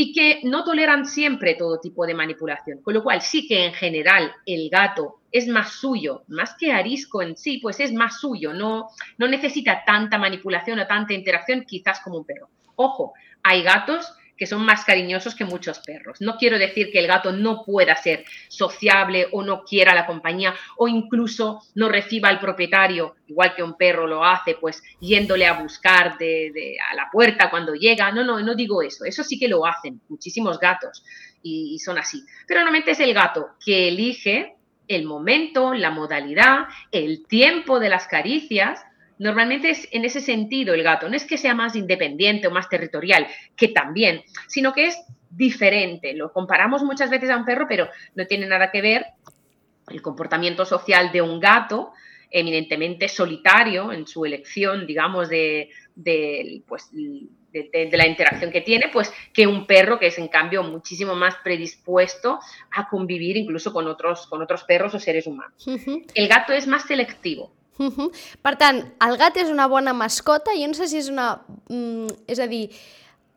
y 0.00 0.14
que 0.14 0.40
no 0.44 0.64
toleran 0.64 1.04
siempre 1.04 1.56
todo 1.56 1.78
tipo 1.78 2.06
de 2.06 2.14
manipulación. 2.14 2.80
Con 2.80 2.94
lo 2.94 3.02
cual, 3.02 3.20
sí 3.20 3.46
que 3.46 3.66
en 3.66 3.74
general 3.74 4.32
el 4.46 4.70
gato 4.70 5.20
es 5.30 5.46
más 5.46 5.72
suyo, 5.72 6.22
más 6.26 6.54
que 6.58 6.72
arisco 6.72 7.20
en 7.20 7.36
sí, 7.36 7.58
pues 7.58 7.80
es 7.80 7.92
más 7.92 8.18
suyo, 8.18 8.54
no, 8.54 8.88
no 9.18 9.28
necesita 9.28 9.84
tanta 9.84 10.16
manipulación 10.16 10.78
o 10.78 10.86
tanta 10.86 11.12
interacción 11.12 11.66
quizás 11.66 12.00
como 12.00 12.16
un 12.16 12.24
perro. 12.24 12.48
Ojo, 12.76 13.12
hay 13.42 13.62
gatos 13.62 14.10
que 14.40 14.46
son 14.46 14.64
más 14.64 14.86
cariñosos 14.86 15.34
que 15.34 15.44
muchos 15.44 15.80
perros. 15.80 16.22
No 16.22 16.38
quiero 16.38 16.58
decir 16.58 16.90
que 16.90 16.98
el 16.98 17.06
gato 17.06 17.30
no 17.30 17.62
pueda 17.62 17.94
ser 17.94 18.24
sociable 18.48 19.28
o 19.32 19.42
no 19.42 19.64
quiera 19.64 19.94
la 19.94 20.06
compañía 20.06 20.54
o 20.78 20.88
incluso 20.88 21.60
no 21.74 21.90
reciba 21.90 22.30
al 22.30 22.40
propietario, 22.40 23.16
igual 23.26 23.54
que 23.54 23.62
un 23.62 23.76
perro 23.76 24.06
lo 24.06 24.24
hace, 24.24 24.54
pues 24.54 24.82
yéndole 24.98 25.46
a 25.46 25.60
buscar 25.60 26.16
de, 26.16 26.78
a 26.90 26.94
la 26.94 27.10
puerta 27.12 27.50
cuando 27.50 27.74
llega. 27.74 28.10
No, 28.12 28.24
no, 28.24 28.40
no 28.40 28.54
digo 28.54 28.80
eso. 28.80 29.04
Eso 29.04 29.22
sí 29.22 29.38
que 29.38 29.46
lo 29.46 29.66
hacen 29.66 30.00
muchísimos 30.08 30.58
gatos 30.58 31.04
y, 31.42 31.74
y 31.74 31.78
son 31.78 31.98
así. 31.98 32.24
Pero 32.48 32.60
normalmente 32.60 32.92
es 32.92 33.00
el 33.00 33.12
gato 33.12 33.50
que 33.62 33.88
elige 33.88 34.54
el 34.88 35.04
momento, 35.04 35.74
la 35.74 35.90
modalidad, 35.90 36.64
el 36.92 37.26
tiempo 37.26 37.78
de 37.78 37.90
las 37.90 38.06
caricias 38.06 38.80
Normalmente 39.20 39.68
es 39.68 39.86
en 39.92 40.06
ese 40.06 40.20
sentido 40.20 40.72
el 40.72 40.82
gato, 40.82 41.06
no 41.06 41.14
es 41.14 41.26
que 41.26 41.36
sea 41.36 41.54
más 41.54 41.76
independiente 41.76 42.46
o 42.46 42.50
más 42.50 42.70
territorial, 42.70 43.26
que 43.54 43.68
también, 43.68 44.22
sino 44.48 44.72
que 44.72 44.86
es 44.86 44.98
diferente. 45.28 46.14
Lo 46.14 46.32
comparamos 46.32 46.82
muchas 46.82 47.10
veces 47.10 47.28
a 47.28 47.36
un 47.36 47.44
perro, 47.44 47.66
pero 47.68 47.90
no 48.14 48.26
tiene 48.26 48.46
nada 48.46 48.70
que 48.70 48.80
ver 48.80 49.04
el 49.90 50.00
comportamiento 50.00 50.64
social 50.64 51.12
de 51.12 51.20
un 51.20 51.38
gato, 51.38 51.92
eminentemente 52.30 53.10
solitario 53.10 53.92
en 53.92 54.06
su 54.06 54.24
elección, 54.24 54.86
digamos, 54.86 55.28
de, 55.28 55.68
pues, 56.66 56.88
de, 56.90 57.90
la 57.92 58.06
interacción 58.06 58.50
que 58.50 58.62
tiene, 58.62 58.88
pues 58.90 59.12
que 59.34 59.46
un 59.46 59.66
perro 59.66 59.98
que 59.98 60.06
es 60.06 60.16
en 60.16 60.28
cambio 60.28 60.62
muchísimo 60.62 61.14
más 61.14 61.34
predispuesto 61.44 62.38
a 62.70 62.88
convivir 62.88 63.36
incluso 63.36 63.70
con 63.70 63.86
otros, 63.86 64.26
con 64.28 64.40
otros 64.40 64.64
perros 64.64 64.94
o 64.94 64.98
seres 64.98 65.26
humanos. 65.26 65.62
El 66.14 66.26
gato 66.26 66.54
es 66.54 66.66
más 66.66 66.84
selectivo. 66.84 67.59
Uh 67.80 67.88
-huh. 67.96 68.10
Per 68.42 68.56
tant, 68.56 68.92
el 69.00 69.16
gat 69.16 69.36
és 69.36 69.48
una 69.48 69.66
bona 69.66 69.92
mascota, 69.92 70.50
jo 70.54 70.66
no 70.66 70.74
sé 70.74 70.86
si 70.86 70.98
és 70.98 71.08
una... 71.08 71.40
Mm, 71.68 72.08
és 72.26 72.38
a 72.38 72.46
dir, 72.46 72.68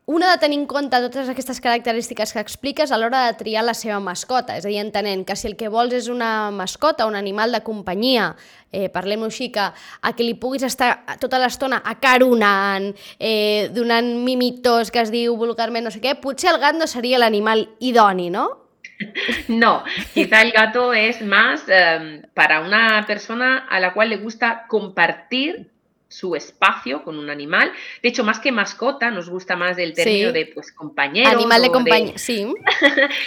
una 0.06 0.30
de 0.30 0.38
tenir 0.38 0.58
en 0.58 0.66
compte 0.66 0.98
totes 1.00 1.30
aquestes 1.30 1.62
característiques 1.62 2.34
que 2.34 2.40
expliques 2.40 2.92
a 2.92 2.98
l'hora 2.98 3.22
de 3.24 3.38
triar 3.38 3.64
la 3.64 3.72
seva 3.72 4.00
mascota, 4.00 4.58
és 4.58 4.66
a 4.66 4.68
dir, 4.68 4.76
entenent 4.82 5.24
que 5.24 5.34
si 5.34 5.46
el 5.48 5.56
que 5.56 5.70
vols 5.72 5.94
és 5.94 6.08
una 6.08 6.50
mascota, 6.50 7.06
un 7.06 7.16
animal 7.16 7.52
de 7.52 7.62
companyia, 7.62 8.36
eh, 8.70 8.90
parlem-ho 8.90 9.24
així, 9.24 9.50
que 9.50 9.60
a 9.60 10.12
qui 10.12 10.24
li 10.24 10.34
puguis 10.34 10.62
estar 10.62 11.18
tota 11.20 11.38
l'estona 11.38 11.80
acaronant, 11.82 12.94
eh, 13.18 13.70
donant 13.72 14.24
mimitos 14.24 14.90
que 14.90 15.00
es 15.00 15.10
diu 15.10 15.38
vulgarment 15.38 15.84
no 15.84 15.90
sé 15.90 16.00
què, 16.00 16.20
potser 16.20 16.50
el 16.52 16.60
gat 16.60 16.76
no 16.76 16.86
seria 16.86 17.18
l'animal 17.18 17.70
idoni, 17.80 18.28
no? 18.28 18.63
No, 19.48 19.84
quizá 20.12 20.42
el 20.42 20.52
gato 20.52 20.92
es 20.92 21.22
más 21.22 21.64
em, 21.68 22.22
para 22.34 22.60
una 22.60 23.04
persona 23.06 23.66
a 23.68 23.80
la 23.80 23.92
cual 23.92 24.10
le 24.10 24.16
gusta 24.16 24.66
compartir 24.68 25.70
su 26.08 26.36
espacio 26.36 27.02
con 27.02 27.18
un 27.18 27.28
animal. 27.28 27.72
De 28.00 28.08
hecho, 28.08 28.22
más 28.22 28.38
que 28.38 28.52
mascota, 28.52 29.10
nos 29.10 29.28
gusta 29.28 29.56
más 29.56 29.76
el 29.78 29.94
término 29.94 30.30
de 30.30 30.46
pues 30.46 30.70
compañero. 30.70 31.28
Animal 31.28 31.62
de 31.62 31.70
compañía, 31.70 32.12
sí. 32.18 32.54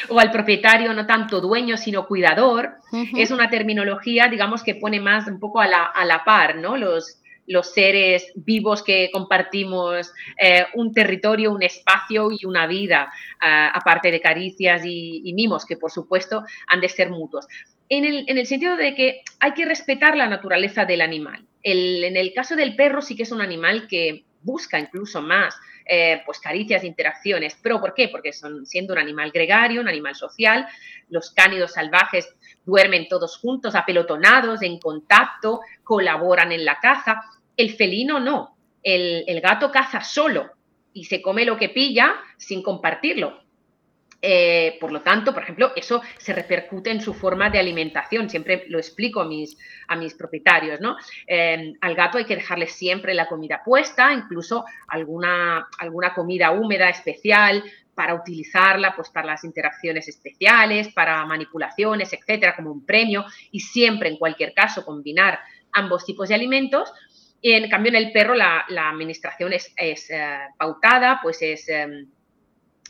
o 0.07 0.19
al 0.19 0.31
propietario, 0.31 0.93
no 0.93 1.05
tanto 1.05 1.41
dueño, 1.41 1.75
sino 1.75 2.07
cuidador. 2.07 2.75
Es 3.15 3.31
una 3.31 3.49
terminología, 3.49 4.27
digamos, 4.29 4.63
que 4.63 4.75
pone 4.75 5.01
más 5.01 5.27
un 5.27 5.39
poco 5.39 5.59
a 5.59 5.67
la, 5.67 5.83
a 5.83 6.05
la 6.05 6.23
par, 6.23 6.55
¿no? 6.55 6.77
Los, 6.77 7.19
los 7.47 7.73
seres 7.73 8.31
vivos 8.35 8.83
que 8.83 9.09
compartimos 9.11 10.13
eh, 10.39 10.65
un 10.75 10.93
territorio, 10.93 11.51
un 11.51 11.63
espacio 11.63 12.29
y 12.31 12.45
una 12.45 12.67
vida, 12.67 13.11
ah, 13.39 13.71
aparte 13.73 14.11
de 14.11 14.21
caricias 14.21 14.83
y, 14.85 15.33
mimos, 15.33 15.65
que 15.65 15.77
por 15.77 15.91
supuesto 15.91 16.43
han 16.67 16.81
de 16.81 16.89
ser 16.89 17.09
mutuos. 17.09 17.47
En 17.89 18.03
el, 18.05 18.45
sentido 18.45 18.75
de 18.75 18.93
que 18.93 19.21
hay 19.39 19.53
que 19.53 19.65
respetar 19.65 20.17
la 20.17 20.27
naturaleza 20.27 20.83
del 20.83 21.01
animal. 21.01 21.45
en 21.63 22.17
el 22.17 22.33
caso 22.33 22.55
del 22.55 22.75
perro 22.75 23.01
sí 23.01 23.15
que 23.15 23.23
es 23.23 23.31
un 23.31 23.41
animal 23.41 23.87
que 23.87 24.25
busca 24.41 24.77
incluso 24.77 25.21
más 25.21 25.55
eh, 25.89 26.21
pues 26.25 26.39
caricias, 26.39 26.83
interacciones. 26.83 27.57
¿Pero 27.61 27.79
por 27.79 27.93
qué? 27.93 28.09
Porque 28.09 28.33
son, 28.33 28.65
siendo 28.65 28.93
un 28.93 28.99
animal 28.99 29.31
gregario, 29.31 29.79
un 29.79 29.87
animal 29.87 30.15
social, 30.15 30.67
los 31.09 31.31
cánidos 31.31 31.73
salvajes 31.73 32.35
duermen 32.65 33.07
todos 33.07 33.37
juntos, 33.37 33.73
apelotonados, 33.73 34.61
en 34.61 34.79
contacto, 34.79 35.61
colaboran 35.83 36.51
en 36.51 36.65
la 36.65 36.79
caza. 36.81 37.21
El 37.57 37.71
felino 37.73 38.19
no. 38.19 38.55
El, 38.83 39.41
gato 39.41 39.71
caza 39.71 39.99
solo 39.99 40.51
y 40.93 41.05
se 41.05 41.21
come 41.21 41.43
lo 41.43 41.57
que 41.57 41.69
pilla 41.69 42.13
sin 42.37 42.63
compartirlo. 42.63 43.41
Eh, 44.21 44.77
por 44.79 44.91
lo 44.91 45.01
tanto, 45.01 45.33
por 45.33 45.43
ejemplo, 45.43 45.73
eso 45.75 46.01
se 46.17 46.33
repercute 46.33 46.89
en 46.89 47.01
su 47.01 47.13
forma 47.13 47.49
de 47.49 47.59
alimentación. 47.59 48.29
Siempre 48.29 48.65
lo 48.69 48.77
explico 48.77 49.21
a 49.21 49.25
mis, 49.25 49.57
propietarios, 50.17 50.79
¿no? 50.79 50.95
Eh, 51.27 51.73
al 51.81 51.95
gato 51.95 52.17
hay 52.17 52.25
que 52.25 52.35
dejarle 52.35 52.67
siempre 52.67 53.13
la 53.13 53.27
comida 53.27 53.61
puesta, 53.63 54.13
incluso 54.13 54.65
alguna, 54.87 55.67
alguna 55.79 56.13
comida 56.13 56.51
húmeda 56.51 56.89
especial 56.89 57.63
para 57.97 58.13
utilizarla 58.13 58.95
pues, 58.95 59.09
para 59.09 59.25
las 59.25 59.43
interacciones 59.43 60.07
especiales, 60.07 60.89
para 60.89 61.25
manipulaciones, 61.25 62.13
etcétera, 62.13 62.55
como 62.55 62.71
un 62.71 62.85
premio, 62.85 63.25
y 63.51 63.59
siempre, 63.59 64.07
en 64.07 64.17
cualquier 64.17 64.53
caso, 64.53 64.85
combinar 64.85 65.39
ambos 65.71 66.05
tipos 66.05 66.29
de 66.29 66.35
alimentos 66.35 66.93
y 67.41 67.53
en 67.53 67.69
cambio, 67.69 67.89
en 67.89 67.97
el 67.97 68.11
perro 68.11 68.35
la, 68.35 68.65
administración 68.69 69.53
es, 69.53 69.73
eh, 69.77 70.37
pautada, 70.57 71.19
pues 71.21 71.41
es 71.41 71.69
em, 71.69 72.07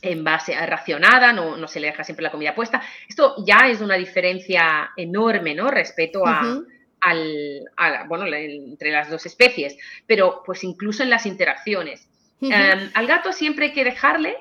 en 0.01 0.23
base 0.23 0.53
racionada, 0.65 1.33
no, 1.33 1.57
no, 1.57 1.67
se 1.67 1.79
le 1.79 1.87
deja 1.87 2.03
siempre 2.03 2.23
la 2.23 2.31
comida 2.31 2.55
puesta. 2.55 2.81
Esto 3.09 3.35
ya 3.45 3.67
es 3.67 3.81
una 3.81 3.95
diferencia 3.95 4.91
enorme, 4.95 5.55
¿no? 5.55 5.69
Respecto 5.69 6.25
a, 6.25 6.59
al, 7.01 7.69
bueno, 8.07 8.25
entre 8.27 8.91
las 8.91 9.09
dos 9.09 9.25
especies, 9.25 9.77
pero 10.05 10.43
pues 10.45 10.63
incluso 10.63 11.03
en 11.03 11.09
las 11.09 11.25
interacciones. 11.25 12.07
Em, 12.39 12.91
al 12.93 13.07
gato 13.07 13.33
siempre 13.33 13.67
hay 13.67 13.73
que 13.73 13.83
dejarle 13.83 14.37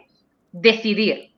decidir 0.52 1.30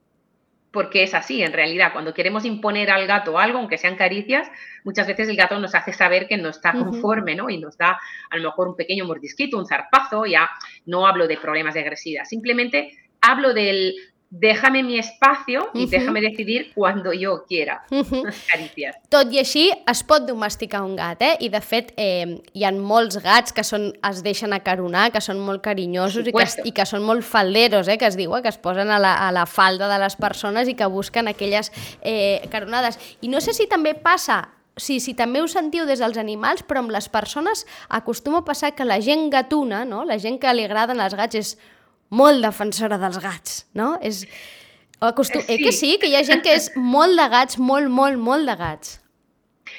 porque 0.70 1.02
es 1.02 1.14
así, 1.14 1.42
en 1.42 1.52
realidad, 1.52 1.92
cuando 1.92 2.12
queremos 2.12 2.44
imponer 2.44 2.90
al 2.90 3.06
gato 3.06 3.38
algo, 3.38 3.58
aunque 3.58 3.78
sean 3.78 3.96
caricias, 3.96 4.50
muchas 4.84 5.06
veces 5.06 5.28
el 5.28 5.36
gato 5.36 5.58
nos 5.58 5.74
hace 5.74 5.92
saber 5.92 6.28
que 6.28 6.36
no 6.36 6.50
está 6.50 6.72
conforme, 6.72 7.34
¿no? 7.34 7.48
Y 7.48 7.58
nos 7.58 7.78
da 7.78 7.98
a 8.30 8.36
lo 8.36 8.42
mejor 8.42 8.68
un 8.68 8.76
pequeño 8.76 9.04
mordisquito, 9.06 9.58
un 9.58 9.66
zarpazo, 9.66 10.26
ya 10.26 10.48
no 10.86 11.06
hablo 11.06 11.26
de 11.26 11.38
problemas 11.38 11.74
de 11.74 11.80
agresividad, 11.80 12.24
simplemente 12.24 12.90
hablo 13.20 13.54
del 13.54 13.94
déjame 14.30 14.82
mi 14.82 14.98
espacio 14.98 15.70
i 15.72 15.78
uh 15.78 15.84
-huh. 15.84 15.90
déjame 15.90 16.20
decidir 16.20 16.72
quan 16.74 17.02
jo 17.02 17.44
quiera. 17.48 17.84
Uh 17.90 17.98
-huh. 17.98 18.34
Carícies. 18.50 18.96
Tot 19.08 19.32
i 19.32 19.38
així, 19.38 19.72
es 19.86 20.02
pot 20.02 20.26
domesticar 20.26 20.82
un 20.82 20.96
gat, 20.96 21.22
eh? 21.22 21.36
I 21.40 21.48
de 21.48 21.60
fet, 21.60 21.92
eh, 21.96 22.42
hi 22.52 22.64
ha 22.64 22.72
molts 22.72 23.22
gats 23.22 23.52
que 23.52 23.64
són, 23.64 23.92
es 24.10 24.22
deixen 24.22 24.52
acaronar, 24.52 25.10
que 25.12 25.20
són 25.20 25.38
molt 25.38 25.62
carinyosos 25.62 26.26
i 26.26 26.32
que, 26.32 26.46
i 26.64 26.72
que 26.72 26.86
són 26.86 27.02
molt 27.02 27.22
falderos, 27.22 27.88
eh? 27.88 27.96
Que 27.96 28.06
es 28.06 28.16
diu, 28.16 28.36
eh? 28.36 28.42
que 28.42 28.48
es 28.48 28.58
posen 28.58 28.90
a 28.90 28.98
la, 28.98 29.28
a 29.28 29.32
la 29.32 29.46
falda 29.46 29.88
de 29.88 29.98
les 29.98 30.16
persones 30.16 30.68
i 30.68 30.74
que 30.74 30.86
busquen 30.86 31.28
aquelles 31.28 31.72
eh, 32.02 32.46
caronades. 32.50 32.98
I 33.20 33.28
no 33.28 33.40
sé 33.40 33.52
si 33.52 33.66
també 33.66 33.94
passa 33.94 34.48
sí, 34.78 35.00
si 35.00 35.14
també 35.14 35.42
ho 35.42 35.48
sentiu 35.48 35.86
des 35.86 35.98
dels 35.98 36.16
animals, 36.16 36.62
però 36.62 36.78
amb 36.78 36.90
les 36.90 37.08
persones 37.08 37.66
acostuma 37.88 38.38
a 38.38 38.44
passar 38.44 38.74
que 38.74 38.84
la 38.84 39.00
gent 39.00 39.30
gatuna, 39.30 39.84
no? 39.84 40.04
la 40.04 40.18
gent 40.18 40.38
que 40.38 40.52
li 40.54 40.64
agraden 40.64 41.00
els 41.00 41.14
gats 41.14 41.34
és 41.34 41.58
molt 42.10 42.44
defensora 42.44 42.98
dels 43.00 43.18
gats, 43.22 43.66
no? 43.74 43.96
És... 44.02 44.24
Acostum... 44.98 45.42
Sí. 45.46 45.54
Eh 45.54 45.58
que 45.62 45.72
sí? 45.72 45.92
Que 46.00 46.08
hi 46.10 46.16
ha 46.18 46.24
gent 46.26 46.42
que 46.42 46.56
és 46.58 46.72
molt 46.74 47.14
de 47.18 47.28
gats, 47.30 47.58
molt, 47.58 47.90
molt, 47.92 48.18
molt 48.18 48.48
de 48.48 48.56
gats. 48.58 48.96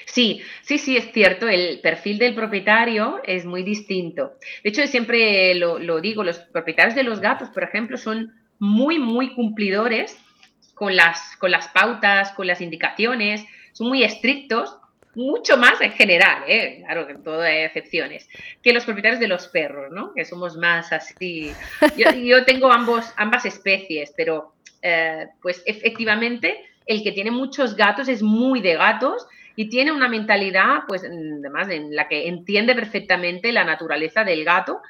Sí, 0.06 0.42
sí, 0.62 0.78
sí, 0.78 0.98
es 0.98 1.12
cierto. 1.12 1.48
El 1.48 1.82
perfil 1.82 2.18
del 2.20 2.36
propietario 2.36 3.20
es 3.26 3.46
muy 3.46 3.64
distinto. 3.64 4.38
De 4.64 4.70
hecho, 4.70 4.86
siempre 4.88 5.54
lo, 5.56 5.78
lo, 5.78 6.00
digo, 6.02 6.24
los 6.24 6.40
propietarios 6.40 6.96
de 6.96 7.04
los 7.04 7.20
gatos, 7.20 7.50
por 7.50 7.64
ejemplo, 7.64 7.98
son 7.98 8.34
muy, 8.60 8.98
muy 9.00 9.34
cumplidores 9.34 10.18
con 10.74 10.96
las, 10.96 11.36
con 11.38 11.52
las 11.52 11.68
pautas, 11.68 12.32
con 12.32 12.48
las 12.48 12.62
indicaciones, 12.62 13.46
son 13.74 13.90
muy 13.90 14.04
estrictos 14.04 14.78
mucho 15.16 15.58
más 15.58 15.82
en 15.82 15.92
general, 15.92 16.44
¿eh? 16.48 16.82
claro 16.86 17.08
que 17.08 17.14
en 17.14 17.24
todo 17.24 17.42
hay 17.42 17.64
excepciones, 17.64 18.28
que 18.62 18.74
los 18.74 18.86
propietarios 18.86 19.20
de 19.20 19.28
los 19.28 19.48
perros, 19.48 19.92
¿no? 19.92 20.14
Que 20.14 20.26
somos 20.26 20.56
más 20.56 20.94
así. 20.94 21.52
Yo, 21.98 22.46
tengo 22.46 22.72
ambos, 22.72 23.12
ambas 23.18 23.46
especies, 23.46 24.14
pero 24.16 24.54
eh, 24.82 25.28
pues 25.42 25.64
efectivamente 25.66 26.64
el 26.86 27.04
que 27.04 27.12
tiene 27.12 27.32
muchos 27.32 27.76
gatos 27.76 28.08
es 28.08 28.24
muy 28.24 28.62
de 28.62 28.76
gatos 28.76 29.28
y 29.56 29.70
tiene 29.70 29.92
una 29.92 30.08
mentalidad, 30.08 30.84
pues 30.88 31.04
además 31.04 31.70
en 31.70 31.96
la 31.96 32.08
que 32.08 32.28
entiende 32.28 32.74
perfectamente 32.74 33.52
la 33.52 33.66
naturaleza 33.66 34.24
del 34.24 34.46
gato 34.46 34.82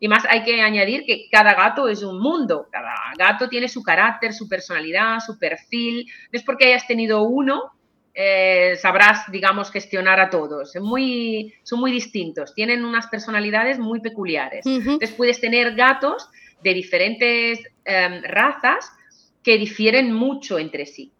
Y 0.00 0.06
más 0.06 0.24
hay 0.28 0.44
que 0.44 0.60
añadir 0.60 1.04
que 1.04 1.28
cada 1.30 1.54
gato 1.54 1.88
es 1.88 2.02
un 2.02 2.20
mundo, 2.20 2.68
cada 2.70 2.94
gato 3.18 3.48
tiene 3.48 3.68
su 3.68 3.82
carácter, 3.82 4.32
su 4.32 4.48
personalidad, 4.48 5.20
su 5.20 5.38
perfil. 5.38 6.06
No 6.30 6.38
es 6.38 6.44
porque 6.44 6.66
hayas 6.66 6.86
tenido 6.86 7.22
uno, 7.22 7.72
eh, 8.20 8.74
sabrás, 8.74 9.30
digamos, 9.30 9.70
gestionar 9.70 10.18
a 10.18 10.28
todos. 10.28 10.74
Muy, 10.80 11.54
son 11.62 11.78
muy 11.78 11.92
distintos, 11.92 12.52
tienen 12.52 12.84
unas 12.84 13.06
personalidades 13.06 13.78
muy 13.78 14.00
peculiares. 14.00 14.66
Entonces 14.66 15.12
puedes 15.12 15.40
tener 15.40 15.76
gatos 15.76 16.28
de 16.60 16.74
diferentes 16.74 17.60
em, 17.84 18.20
razas 18.24 18.90
que 19.44 19.56
difieren 19.56 20.12
mucho 20.12 20.58
entre 20.58 20.84
sí. 20.84 21.12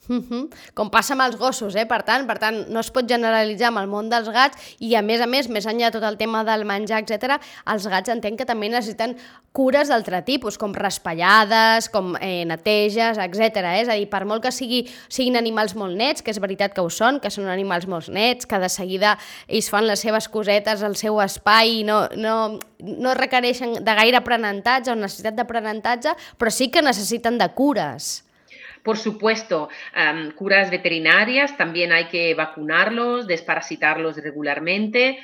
Com 0.75 0.91
passa 0.91 1.15
amb 1.15 1.27
els 1.27 1.37
gossos, 1.37 1.77
eh? 1.77 1.85
Per 1.89 2.01
tant, 2.07 2.27
per 2.29 2.39
tant, 2.41 2.63
no 2.73 2.81
es 2.81 2.91
pot 2.95 3.09
generalitzar 3.09 3.69
amb 3.69 3.83
el 3.83 3.91
món 3.91 4.09
dels 4.09 4.31
gats 4.33 4.77
i, 4.81 4.95
a 4.97 5.03
més 5.05 5.21
a 5.21 5.29
més, 5.29 5.49
més 5.53 5.67
enllà 5.69 5.91
de 5.91 5.99
tot 5.99 6.07
el 6.09 6.17
tema 6.21 6.45
del 6.49 6.65
menjar, 6.69 7.03
etc, 7.05 7.37
els 7.69 7.87
gats 7.89 8.13
entenc 8.15 8.41
que 8.41 8.49
també 8.49 8.71
necessiten 8.73 9.17
cures 9.53 9.89
d'altre 9.91 10.21
tipus, 10.23 10.59
com 10.61 10.75
raspallades, 10.77 11.89
com 11.93 12.15
eh, 12.21 12.45
neteges, 12.47 13.19
etc. 13.19 13.65
Eh? 13.65 13.81
És 13.83 13.91
a 13.91 13.97
dir, 13.99 14.07
per 14.11 14.25
molt 14.29 14.45
que 14.45 14.53
sigui, 14.55 14.85
siguin 15.09 15.39
animals 15.41 15.75
molt 15.79 15.97
nets, 15.99 16.23
que 16.23 16.33
és 16.33 16.41
veritat 16.41 16.77
que 16.77 16.85
ho 16.85 16.91
són, 16.93 17.19
que 17.21 17.33
són 17.35 17.49
animals 17.51 17.89
molt 17.91 18.09
nets, 18.15 18.47
que 18.47 18.61
de 18.63 18.71
seguida 18.73 19.17
ells 19.49 19.69
fan 19.73 19.89
les 19.89 20.05
seves 20.05 20.31
cosetes 20.33 20.85
al 20.87 20.97
seu 21.01 21.19
espai 21.25 21.81
i 21.81 21.85
no, 21.89 22.05
no, 22.17 22.39
no 22.79 23.19
requereixen 23.19 23.81
de 23.83 23.99
gaire 23.99 24.21
aprenentatge 24.21 24.95
o 24.95 24.97
necessitat 24.99 25.37
d'aprenentatge, 25.37 26.15
però 26.39 26.55
sí 26.55 26.71
que 26.73 26.85
necessiten 26.85 27.41
de 27.41 27.51
cures. 27.59 28.28
Por 28.89 28.97
supuesto, 28.97 29.69
curas 30.35 30.71
veterinarias, 30.71 31.59
también 31.59 31.93
hay 31.93 32.07
que 32.07 32.35
vacunarlos, 32.35 33.27
desparasitarlos 33.27 34.17
regularmente. 34.17 35.19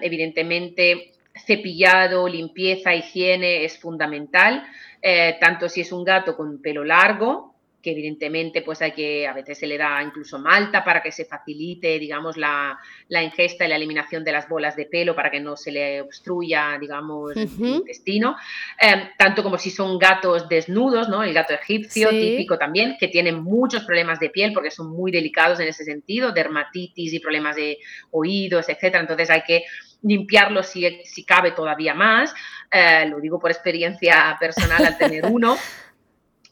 Evidentemente, 0.00 1.12
cepillado, 1.46 2.26
limpieza, 2.26 2.96
higiene 2.96 3.64
es 3.64 3.78
fundamental, 3.78 4.66
eh, 5.00 5.36
tanto 5.40 5.68
si 5.68 5.82
es 5.82 5.92
un 5.92 6.02
gato 6.02 6.36
con 6.36 6.60
pelo 6.60 6.82
largo, 6.82 7.54
que 7.82 7.92
evidentemente 7.92 8.62
pues 8.62 8.82
hay 8.82 8.92
que, 8.92 9.26
a 9.26 9.32
veces 9.32 9.58
se 9.58 9.66
le 9.66 9.78
da 9.78 10.02
incluso 10.02 10.38
malta 10.38 10.84
para 10.84 11.00
que 11.00 11.12
se 11.12 11.24
facilite, 11.24 11.98
digamos, 11.98 12.36
la, 12.36 12.76
la 13.08 13.22
ingesta 13.22 13.64
y 13.64 13.68
la 13.68 13.76
eliminación 13.76 14.24
de 14.24 14.32
las 14.32 14.48
bolas 14.48 14.74
de 14.74 14.86
pelo 14.86 15.14
para 15.14 15.30
que 15.30 15.38
no 15.38 15.56
se 15.56 15.70
le 15.70 16.00
obstruya, 16.00 16.76
digamos, 16.80 17.36
uh 17.36 17.40
-huh. 17.40 17.66
el 17.66 17.74
intestino, 17.76 18.36
eh, 18.80 19.10
tanto 19.16 19.42
como 19.42 19.58
si 19.58 19.70
son 19.70 19.98
gatos 19.98 20.48
desnudos, 20.48 21.08
¿no? 21.08 21.22
El 21.22 21.32
gato 21.32 21.54
egipcio, 21.54 22.10
sí. 22.10 22.20
típico 22.20 22.58
también, 22.58 22.96
que 22.98 23.08
tienen 23.08 23.42
muchos 23.42 23.84
problemas 23.84 24.18
de 24.18 24.30
piel 24.30 24.52
porque 24.52 24.70
son 24.70 24.90
muy 24.90 25.12
delicados 25.12 25.60
en 25.60 25.68
ese 25.68 25.84
sentido, 25.84 26.32
dermatitis 26.32 27.12
y 27.12 27.20
problemas 27.20 27.54
de 27.54 27.78
oídos, 28.10 28.68
etcétera, 28.68 29.00
entonces 29.00 29.30
hay 29.30 29.42
que 29.46 29.62
limpiarlos 30.02 30.66
si, 30.66 31.00
si 31.04 31.24
cabe 31.24 31.52
todavía 31.52 31.94
más, 31.94 32.34
eh, 32.70 33.06
lo 33.08 33.20
digo 33.20 33.38
por 33.38 33.50
experiencia 33.50 34.36
personal 34.38 34.84
al 34.84 34.98
tener 34.98 35.24
uno. 35.30 35.56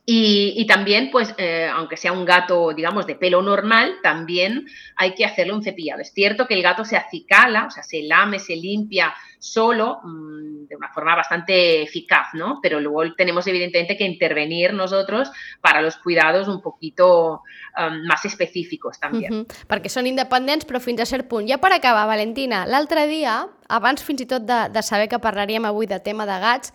Y, 0.09 0.55
y, 0.57 0.67
también, 0.69 1.11
pues, 1.11 1.35
eh, 1.37 1.69
aunque 1.75 1.97
sea 1.97 2.13
un 2.13 2.25
gato, 2.25 2.73
digamos, 2.73 3.09
de 3.09 3.17
pelo 3.17 3.43
normal, 3.43 3.97
también 4.05 4.65
hay 4.95 5.15
que 5.15 5.25
hacerle 5.25 5.53
un 5.53 5.65
cepillado. 5.65 6.01
Es 6.01 6.13
cierto 6.13 6.47
que 6.47 6.55
el 6.55 6.63
gato 6.63 6.85
se 6.85 6.97
acicala, 6.97 7.67
o 7.67 7.71
sea, 7.73 7.83
se 7.83 8.05
lame, 8.05 8.39
se 8.39 8.55
limpia 8.55 9.13
solo 9.41 9.99
mmm, 10.05 10.67
de 10.69 10.77
una 10.77 10.93
forma 10.93 11.17
bastante 11.17 11.83
eficaz, 11.83 12.29
¿no? 12.35 12.61
Pero 12.63 12.79
luego 12.79 13.15
tenemos 13.17 13.49
evidentemente 13.49 13.97
que 13.97 14.05
intervenir 14.05 14.75
nosotros 14.75 15.29
para 15.61 15.83
los 15.83 15.97
cuidados 15.97 16.47
un 16.47 16.63
poquito 16.63 17.43
um, 17.77 18.07
más 18.07 18.25
específicos 18.25 19.01
también. 19.01 19.33
Uh 19.33 19.37
-huh. 19.39 19.67
Perquè 19.67 19.89
són 19.89 20.07
independents, 20.07 20.67
però 20.67 20.79
fins 20.79 21.01
a 21.01 21.07
cert 21.07 21.27
punt. 21.29 21.49
Ja 21.49 21.59
per 21.59 21.73
acabar, 21.73 22.07
Valentina, 22.07 22.65
l'altre 22.65 23.09
dia, 23.09 23.49
abans 23.69 24.03
fins 24.03 24.21
i 24.21 24.27
tot 24.27 24.43
de, 24.43 24.69
de 24.71 24.83
saber 24.83 25.09
que 25.09 25.19
parlaríem 25.19 25.65
avui 25.65 25.87
de 25.87 25.99
tema 25.99 26.27
de 26.27 26.39
gats, 26.41 26.73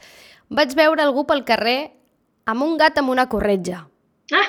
vaig 0.50 0.76
veure 0.76 1.02
algú 1.02 1.26
pel 1.26 1.46
carrer 1.46 2.01
amb 2.46 2.64
un 2.66 2.78
gat 2.78 2.98
amb 3.02 3.12
una 3.14 3.28
corretja. 3.30 3.86
Ah! 4.32 4.48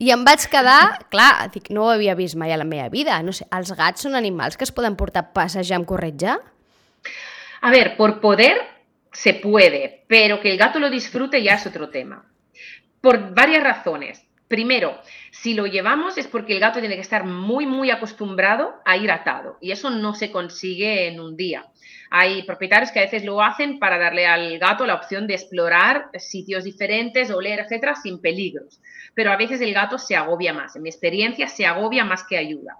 I 0.00 0.14
em 0.14 0.22
vaig 0.24 0.46
quedar, 0.48 1.04
clar, 1.12 1.50
dic, 1.52 1.68
no 1.76 1.84
ho 1.84 1.90
havia 1.92 2.14
vist 2.16 2.38
mai 2.40 2.54
a 2.54 2.56
la 2.56 2.64
meva 2.64 2.88
vida. 2.88 3.18
No 3.22 3.34
sé, 3.36 3.44
els 3.52 3.72
gats 3.76 4.06
són 4.06 4.16
animals 4.16 4.56
que 4.56 4.64
es 4.64 4.72
poden 4.72 4.96
portar 4.96 5.26
a 5.26 5.32
passejar 5.36 5.76
amb 5.76 5.88
corretja? 5.88 6.38
A 7.60 7.70
ver, 7.70 7.98
por 7.98 8.18
poder 8.22 8.56
se 9.12 9.34
puede, 9.34 10.04
pero 10.08 10.40
que 10.40 10.52
el 10.52 10.56
gato 10.56 10.78
lo 10.78 10.88
disfrute 10.88 11.42
ya 11.42 11.54
es 11.54 11.66
otro 11.66 11.90
tema. 11.90 12.24
Por 13.02 13.34
varias 13.34 13.62
razones. 13.62 14.24
Primero, 14.50 14.98
si 15.30 15.54
lo 15.54 15.68
llevamos 15.68 16.18
es 16.18 16.26
porque 16.26 16.54
el 16.54 16.58
gato 16.58 16.80
tiene 16.80 16.96
que 16.96 17.02
estar 17.02 17.24
muy, 17.24 17.66
muy 17.66 17.92
acostumbrado 17.92 18.74
a 18.84 18.96
ir 18.96 19.08
atado 19.12 19.56
y 19.60 19.70
eso 19.70 19.90
no 19.90 20.12
se 20.12 20.32
consigue 20.32 21.06
en 21.06 21.20
un 21.20 21.36
día. 21.36 21.66
Hay 22.10 22.42
propietarios 22.42 22.90
que 22.90 22.98
a 22.98 23.04
veces 23.04 23.24
lo 23.24 23.40
hacen 23.40 23.78
para 23.78 23.96
darle 23.96 24.26
al 24.26 24.58
gato 24.58 24.86
la 24.86 24.96
opción 24.96 25.28
de 25.28 25.34
explorar 25.34 26.10
sitios 26.18 26.64
diferentes, 26.64 27.30
oler, 27.30 27.60
etcétera, 27.60 27.94
sin 27.94 28.20
peligros. 28.20 28.80
Pero 29.14 29.30
a 29.30 29.36
veces 29.36 29.60
el 29.60 29.72
gato 29.72 29.98
se 29.98 30.16
agobia 30.16 30.52
más. 30.52 30.74
En 30.74 30.82
mi 30.82 30.88
experiencia, 30.88 31.46
se 31.46 31.64
agobia 31.64 32.04
más 32.04 32.24
que 32.24 32.36
ayuda. 32.36 32.76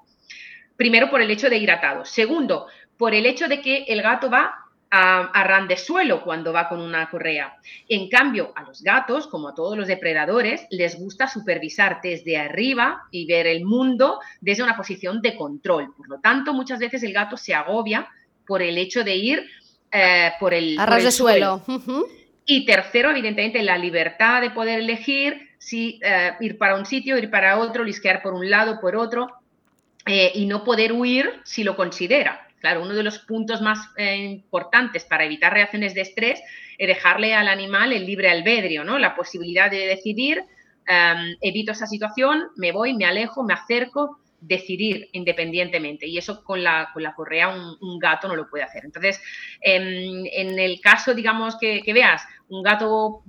Primero, 0.74 1.09
por 1.09 1.22
el 1.22 1.30
hecho 1.30 1.48
de 1.48 1.59
ir 1.59 1.70
atado. 1.70 2.04
Segundo, 2.04 2.66
por 2.96 3.14
el 3.14 3.26
hecho 3.26 3.46
de 3.46 3.61
que 3.61 3.85
el 3.85 4.02
gato 4.02 4.28
va 4.28 4.69
a, 4.90 5.20
a 5.26 5.44
ran 5.44 5.68
de 5.68 5.76
suelo 5.76 6.22
cuando 6.22 6.53
va 6.53 6.68
con 6.68 6.81
una 6.81 7.09
correa. 7.09 7.57
En 7.88 8.09
cambio, 8.09 8.53
a 8.57 8.62
los 8.62 8.83
gatos, 8.83 9.26
como 9.26 9.48
a 9.48 9.55
todos 9.55 9.76
los 9.76 9.87
depredadores, 9.87 10.66
les 10.70 10.98
gusta 10.98 11.29
supervisar 11.29 12.00
desde 12.03 12.37
arriba 12.37 13.03
y 13.11 13.26
ver 13.26 13.46
el 13.46 13.64
mundo 13.64 14.20
desde 14.40 14.62
una 14.62 14.76
posición 14.76 15.22
de 15.22 15.37
control. 15.37 15.94
Por 15.96 16.09
lo 16.09 16.18
tanto, 16.20 16.53
muchas 16.53 16.79
veces 16.79 17.03
el 17.03 17.12
gato 17.12 17.37
se 17.37 17.55
agobia 17.55 18.09
por 18.46 18.62
el 18.62 18.79
hecho 18.79 19.05
de 19.05 19.16
ir 19.16 19.46
eh, 19.92 20.33
por 20.40 20.55
el, 20.55 20.79
a 20.79 20.87
ras 20.87 21.05
de 21.05 21.11
suelo. 21.12 21.62
suelo. 21.64 21.81
Uh 21.81 21.85
-huh. 21.87 22.07
Y 22.46 22.64
tercero, 22.64 23.11
evidentemente, 23.11 23.62
la 23.62 23.79
libertad 23.79 24.40
de 24.40 24.50
poder 24.50 24.81
elegir 24.81 25.50
si 25.59 26.00
eh, 26.03 26.33
ir 26.40 26.59
para 26.59 26.74
un 26.74 26.87
sitio, 26.87 27.16
ir 27.18 27.31
para 27.31 27.59
otro, 27.59 27.85
lisquear 27.85 28.22
por 28.22 28.35
un 28.35 28.48
lado, 28.48 28.81
por 28.81 28.96
otro, 28.96 29.29
eh, 30.07 30.33
y 30.35 30.46
no 30.46 30.64
poder 30.64 30.92
huir 30.92 31.40
si 31.44 31.62
lo 31.62 31.76
considera. 31.76 32.48
Claro, 32.61 32.83
uno 32.83 32.94
de 32.94 33.03
los 33.03 33.18
puntos 33.18 33.62
más 33.62 33.88
eh, 33.96 34.16
importantes 34.16 35.05
para 35.05 35.25
evitar 35.25 35.53
reacciones 35.53 35.94
de 35.94 36.03
estrés 36.03 36.40
es 36.77 36.87
dejarle 36.87 37.35
al 37.35 37.49
animal 37.49 37.92
el 37.92 38.05
libre 38.05 38.31
albedrío, 38.31 38.85
¿no? 38.85 38.99
La 38.99 39.14
posibilidad 39.14 39.70
de 39.70 39.87
decidir, 39.87 40.40
um, 40.40 41.37
evito 41.40 41.73
esa 41.73 41.87
situación, 41.87 42.49
me 42.57 42.73
voy, 42.73 42.92
me 42.92 43.07
alejo, 43.07 43.42
me 43.42 43.55
acerco, 43.55 44.19
decidir 44.40 45.09
independientemente. 45.12 46.07
Y 46.07 46.18
eso 46.18 46.42
con 46.42 46.62
la, 46.62 46.90
con 46.92 47.03
la 47.03 47.14
correa 47.14 47.48
un, 47.48 47.76
un, 47.81 47.98
gato 47.98 48.29
no 48.29 48.37
lo 48.37 48.48
puede 48.48 48.64
hacer. 48.64 48.85
Entonces, 48.85 49.20
en, 49.61 50.26
en 50.33 50.59
el 50.59 50.81
caso, 50.81 51.14
digamos, 51.14 51.57
que, 51.59 51.83
que, 51.83 51.92
veas 51.92 52.22
un 52.48 52.62
gato 52.62 53.22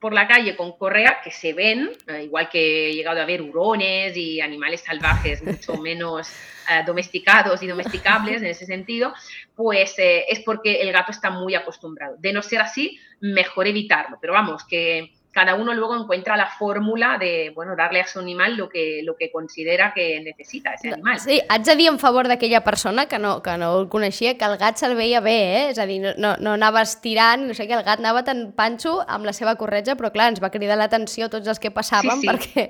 por 0.00 0.12
la 0.12 0.28
calle 0.28 0.56
con 0.56 0.76
correa, 0.76 1.20
que 1.22 1.30
se 1.30 1.52
ven, 1.52 1.90
eh, 2.06 2.24
igual 2.24 2.48
que 2.48 2.90
he 2.90 2.94
llegado 2.94 3.20
a 3.20 3.24
ver 3.24 3.42
hurones 3.42 4.16
y 4.16 4.40
animales 4.40 4.82
salvajes 4.82 5.42
mucho 5.42 5.76
menos 5.82 6.28
eh, 6.70 6.82
domesticados 6.86 7.62
y 7.62 7.66
domesticables 7.66 8.42
en 8.42 8.48
ese 8.48 8.66
sentido, 8.66 9.12
pues 9.56 9.98
eh, 9.98 10.26
es 10.28 10.40
porque 10.40 10.82
el 10.82 10.92
gato 10.92 11.10
está 11.10 11.30
muy 11.30 11.54
acostumbrado. 11.54 12.16
De 12.18 12.32
no 12.32 12.42
ser 12.42 12.60
así, 12.60 12.98
mejor 13.20 13.66
evitarlo. 13.66 14.18
Pero 14.20 14.34
vamos, 14.34 14.64
que 14.64 15.17
cada 15.32 15.54
uno 15.54 15.74
luego 15.74 15.94
encuentra 15.96 16.36
la 16.36 16.46
fórmula 16.46 17.16
de 17.18 17.52
bueno, 17.54 17.76
darle 17.76 18.00
a 18.00 18.06
su 18.06 18.18
animal 18.18 18.56
lo 18.56 18.68
que, 18.68 19.02
lo 19.04 19.16
que 19.16 19.30
considera 19.30 19.92
que 19.94 20.20
necesita 20.20 20.72
ese 20.74 20.92
animal. 20.92 21.20
Sí, 21.20 21.40
haig 21.48 21.62
de 21.62 21.76
dir 21.76 21.88
en 21.88 21.98
favor 21.98 22.28
d'aquella 22.28 22.64
persona 22.64 23.06
que 23.06 23.18
no, 23.18 23.42
que 23.42 23.56
no 23.58 23.68
el 23.80 23.88
coneixia, 23.88 24.36
que 24.38 24.46
el 24.48 24.56
gat 24.58 24.80
se'l 24.80 24.96
veia 24.98 25.20
bé, 25.20 25.36
eh? 25.36 25.64
és 25.70 25.78
a 25.78 25.86
dir, 25.86 26.00
no, 26.02 26.14
no, 26.16 26.34
no 26.40 26.54
anava 26.56 26.82
estirant, 26.82 27.44
no 27.46 27.54
sé 27.54 27.68
què, 27.68 27.76
el 27.76 27.84
gat 27.86 28.00
anava 28.00 28.24
tan 28.26 28.48
panxo 28.56 28.98
amb 29.06 29.28
la 29.28 29.34
seva 29.36 29.54
corretja, 29.60 29.98
però 30.00 30.10
clar, 30.14 30.30
ens 30.32 30.42
va 30.42 30.50
cridar 30.54 30.78
l'atenció 30.80 31.28
tots 31.30 31.46
els 31.46 31.60
que 31.60 31.70
passàvem 31.74 32.18
sí, 32.18 32.26
sí. 32.26 32.28
perquè 32.28 32.66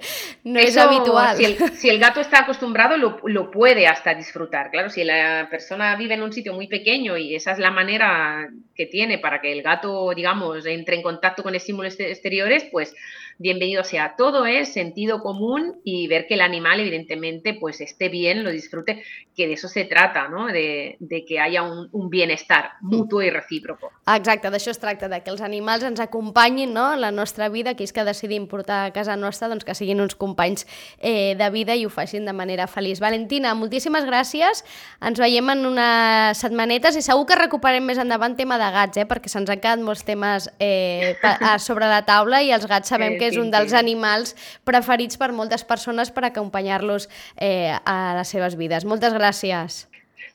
no 0.51 0.61
Eso, 0.61 0.69
és 0.69 0.81
habitual. 0.83 1.37
Si 1.39 1.47
el, 1.47 1.57
si 1.79 1.89
el 1.89 2.03
gato 2.03 2.21
está 2.21 2.41
acostumbrado, 2.41 2.97
lo, 2.97 3.17
lo 3.25 3.51
puede 3.51 3.87
hasta 3.87 4.15
disfrutar. 4.15 4.71
Claro, 4.71 4.91
si 4.91 5.05
la 5.05 5.47
persona 5.51 5.95
vive 5.97 6.15
en 6.15 6.23
un 6.23 6.33
sitio 6.33 6.53
muy 6.53 6.67
pequeño 6.67 7.17
y 7.17 7.35
esa 7.35 7.53
es 7.53 7.59
la 7.59 7.71
manera 7.71 8.49
que 8.75 8.87
tiene 8.87 9.19
para 9.19 9.41
que 9.41 9.53
el 9.53 9.63
gato, 9.63 10.13
digamos, 10.15 10.65
entre 10.67 10.97
en 10.97 11.03
contacto 11.03 11.43
con 11.43 11.55
estímulos 11.55 11.99
exteriores, 11.99 12.48
pues 12.71 12.95
bienvenido 13.39 13.85
sea. 13.85 14.15
Todo 14.17 14.47
es 14.47 14.73
sentido 14.73 15.21
común 15.23 15.81
y 15.85 16.09
ver 16.09 16.27
que 16.27 16.35
el 16.35 16.41
animal, 16.41 16.81
evidentemente, 16.81 17.55
pues 17.55 17.81
esté 17.81 18.09
bien, 18.09 18.43
lo 18.43 18.51
disfrute, 18.51 19.03
que 19.37 19.47
de 19.47 19.53
eso 19.53 19.69
se 19.69 19.85
trata, 19.85 20.29
no? 20.29 20.49
de, 20.49 20.97
de 20.99 21.25
que 21.25 21.39
haya 21.39 21.63
un, 21.63 21.89
un 21.93 22.11
bienestar 22.11 22.73
mutuo 22.81 23.23
i 23.23 23.31
recíproco. 23.31 23.93
Exacte, 24.11 24.51
d'això 24.51 24.73
es 24.75 24.81
tracta, 24.83 25.09
de 25.09 25.21
que 25.23 25.31
els 25.31 25.43
animals 25.45 25.87
ens 25.87 26.03
acompanyin 26.03 26.75
no? 26.75 26.89
en 26.95 27.01
la 27.01 27.13
nostra 27.15 27.49
vida, 27.49 27.77
que 27.79 27.87
és 27.87 27.95
que 27.95 28.03
decidim 28.03 28.49
portar 28.51 28.81
a 28.89 28.93
casa 28.93 29.15
nostra, 29.17 29.47
doncs 29.49 29.65
que 29.65 29.77
siguin 29.79 30.03
uns 30.03 30.19
companys 30.19 30.67
eh, 30.99 31.37
de 31.39 31.51
vida 31.55 31.77
i 31.79 31.87
ho 31.87 31.93
facin 31.95 32.27
de 32.27 32.35
manera 32.35 32.67
feliç. 32.67 32.99
Valentina, 32.99 33.55
moltíssimes 33.55 34.09
gràcies, 34.09 34.65
ens 34.99 35.23
veiem 35.23 35.55
en 35.55 35.65
unes 35.71 36.43
setmanetes 36.43 36.99
i 36.99 37.05
segur 37.07 37.29
que 37.31 37.39
recuperem 37.39 37.87
més 37.87 38.03
endavant 38.03 38.35
tema 38.35 38.59
de 38.59 38.73
gats, 38.75 38.99
eh? 38.99 39.07
perquè 39.07 39.31
se'ns 39.31 39.55
han 39.55 39.63
quedat 39.63 39.85
molts 39.85 40.03
temes 40.09 40.51
eh, 40.59 41.15
sobre 41.63 41.87
la 41.87 42.03
taula 42.03 42.43
i 42.43 42.51
els 42.51 42.67
gats 42.67 42.91
sabem 42.91 43.15
que 43.21 43.28
és 43.29 43.39
un 43.41 43.53
dels 43.53 43.75
animals 43.77 44.35
preferits 44.65 45.21
per 45.21 45.31
moltes 45.33 45.65
persones 45.65 46.11
per 46.11 46.27
acompanyar-los 46.29 47.09
eh, 47.37 47.77
a 47.85 48.17
les 48.19 48.35
seves 48.35 48.59
vides. 48.59 48.89
Moltes 48.89 49.15
gràcies. 49.15 49.87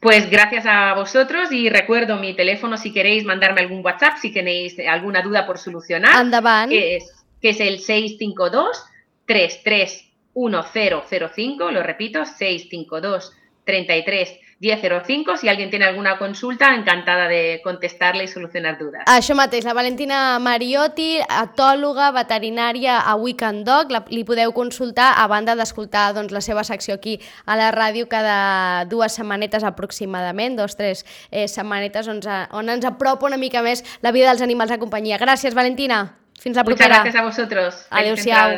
Pues 0.04 0.30
gracias 0.30 0.66
a 0.66 0.94
vosotros 0.96 1.50
y 1.52 1.70
recuerdo 1.70 2.18
mi 2.18 2.36
teléfono 2.36 2.76
si 2.78 2.92
queréis 2.92 3.24
mandarme 3.24 3.62
algún 3.62 3.86
WhatsApp, 3.86 4.18
si 4.22 4.34
tenéis 4.34 4.76
alguna 4.80 5.22
duda 5.22 5.46
por 5.46 5.58
solucionar. 5.58 6.12
Que 6.68 6.98
es, 6.98 7.24
que 7.42 7.50
es 7.50 7.62
el 7.62 7.80
652 7.80 8.84
331005, 9.26 11.72
lo 11.72 11.84
repito, 11.84 12.26
652 12.26 13.32
33 13.64 14.40
1005. 14.64 15.38
Si 15.38 15.50
alguien 15.50 15.70
tiene 15.70 15.86
alguna 15.86 16.18
consulta, 16.18 16.74
encantada 16.74 17.28
de 17.28 17.60
contestarle 17.64 18.24
i 18.24 18.28
solucionar 18.32 18.78
dudes. 18.80 19.04
Això 19.12 19.36
mateix, 19.36 19.68
la 19.68 19.76
Valentina 19.76 20.40
Mariotti, 20.40 21.20
etòloga, 21.20 22.12
veterinària 22.16 23.02
a 23.02 23.18
Weekend 23.20 23.68
Dog, 23.68 23.92
la, 23.92 24.04
li 24.10 24.24
podeu 24.24 24.56
consultar 24.56 25.12
a 25.20 25.28
banda 25.28 25.58
d'escoltar 25.60 26.14
doncs, 26.16 26.32
la 26.32 26.42
seva 26.42 26.64
secció 26.64 26.96
aquí 26.96 27.20
a 27.46 27.60
la 27.60 27.70
ràdio 27.76 28.08
cada 28.08 28.86
dues 28.90 29.20
setmanetes 29.20 29.68
aproximadament, 29.68 30.56
dos, 30.58 30.78
tres 30.80 31.04
eh, 31.30 31.50
setmanetes 31.52 32.08
on, 32.08 32.24
on 32.56 32.72
ens 32.72 32.88
apropa 32.88 33.28
una 33.28 33.38
mica 33.38 33.62
més 33.62 33.84
la 34.02 34.16
vida 34.16 34.32
dels 34.32 34.42
animals 34.42 34.72
de 34.72 34.80
companyia. 34.80 35.20
Gràcies, 35.20 35.54
Valentina. 35.54 36.06
Fins 36.40 36.58
la 36.58 36.64
propera. 36.64 36.90
Muchas 36.90 37.04
gracias 37.04 37.22
a 37.22 37.26
vosotros. 37.26 37.86
Adéu-siau. 37.90 38.58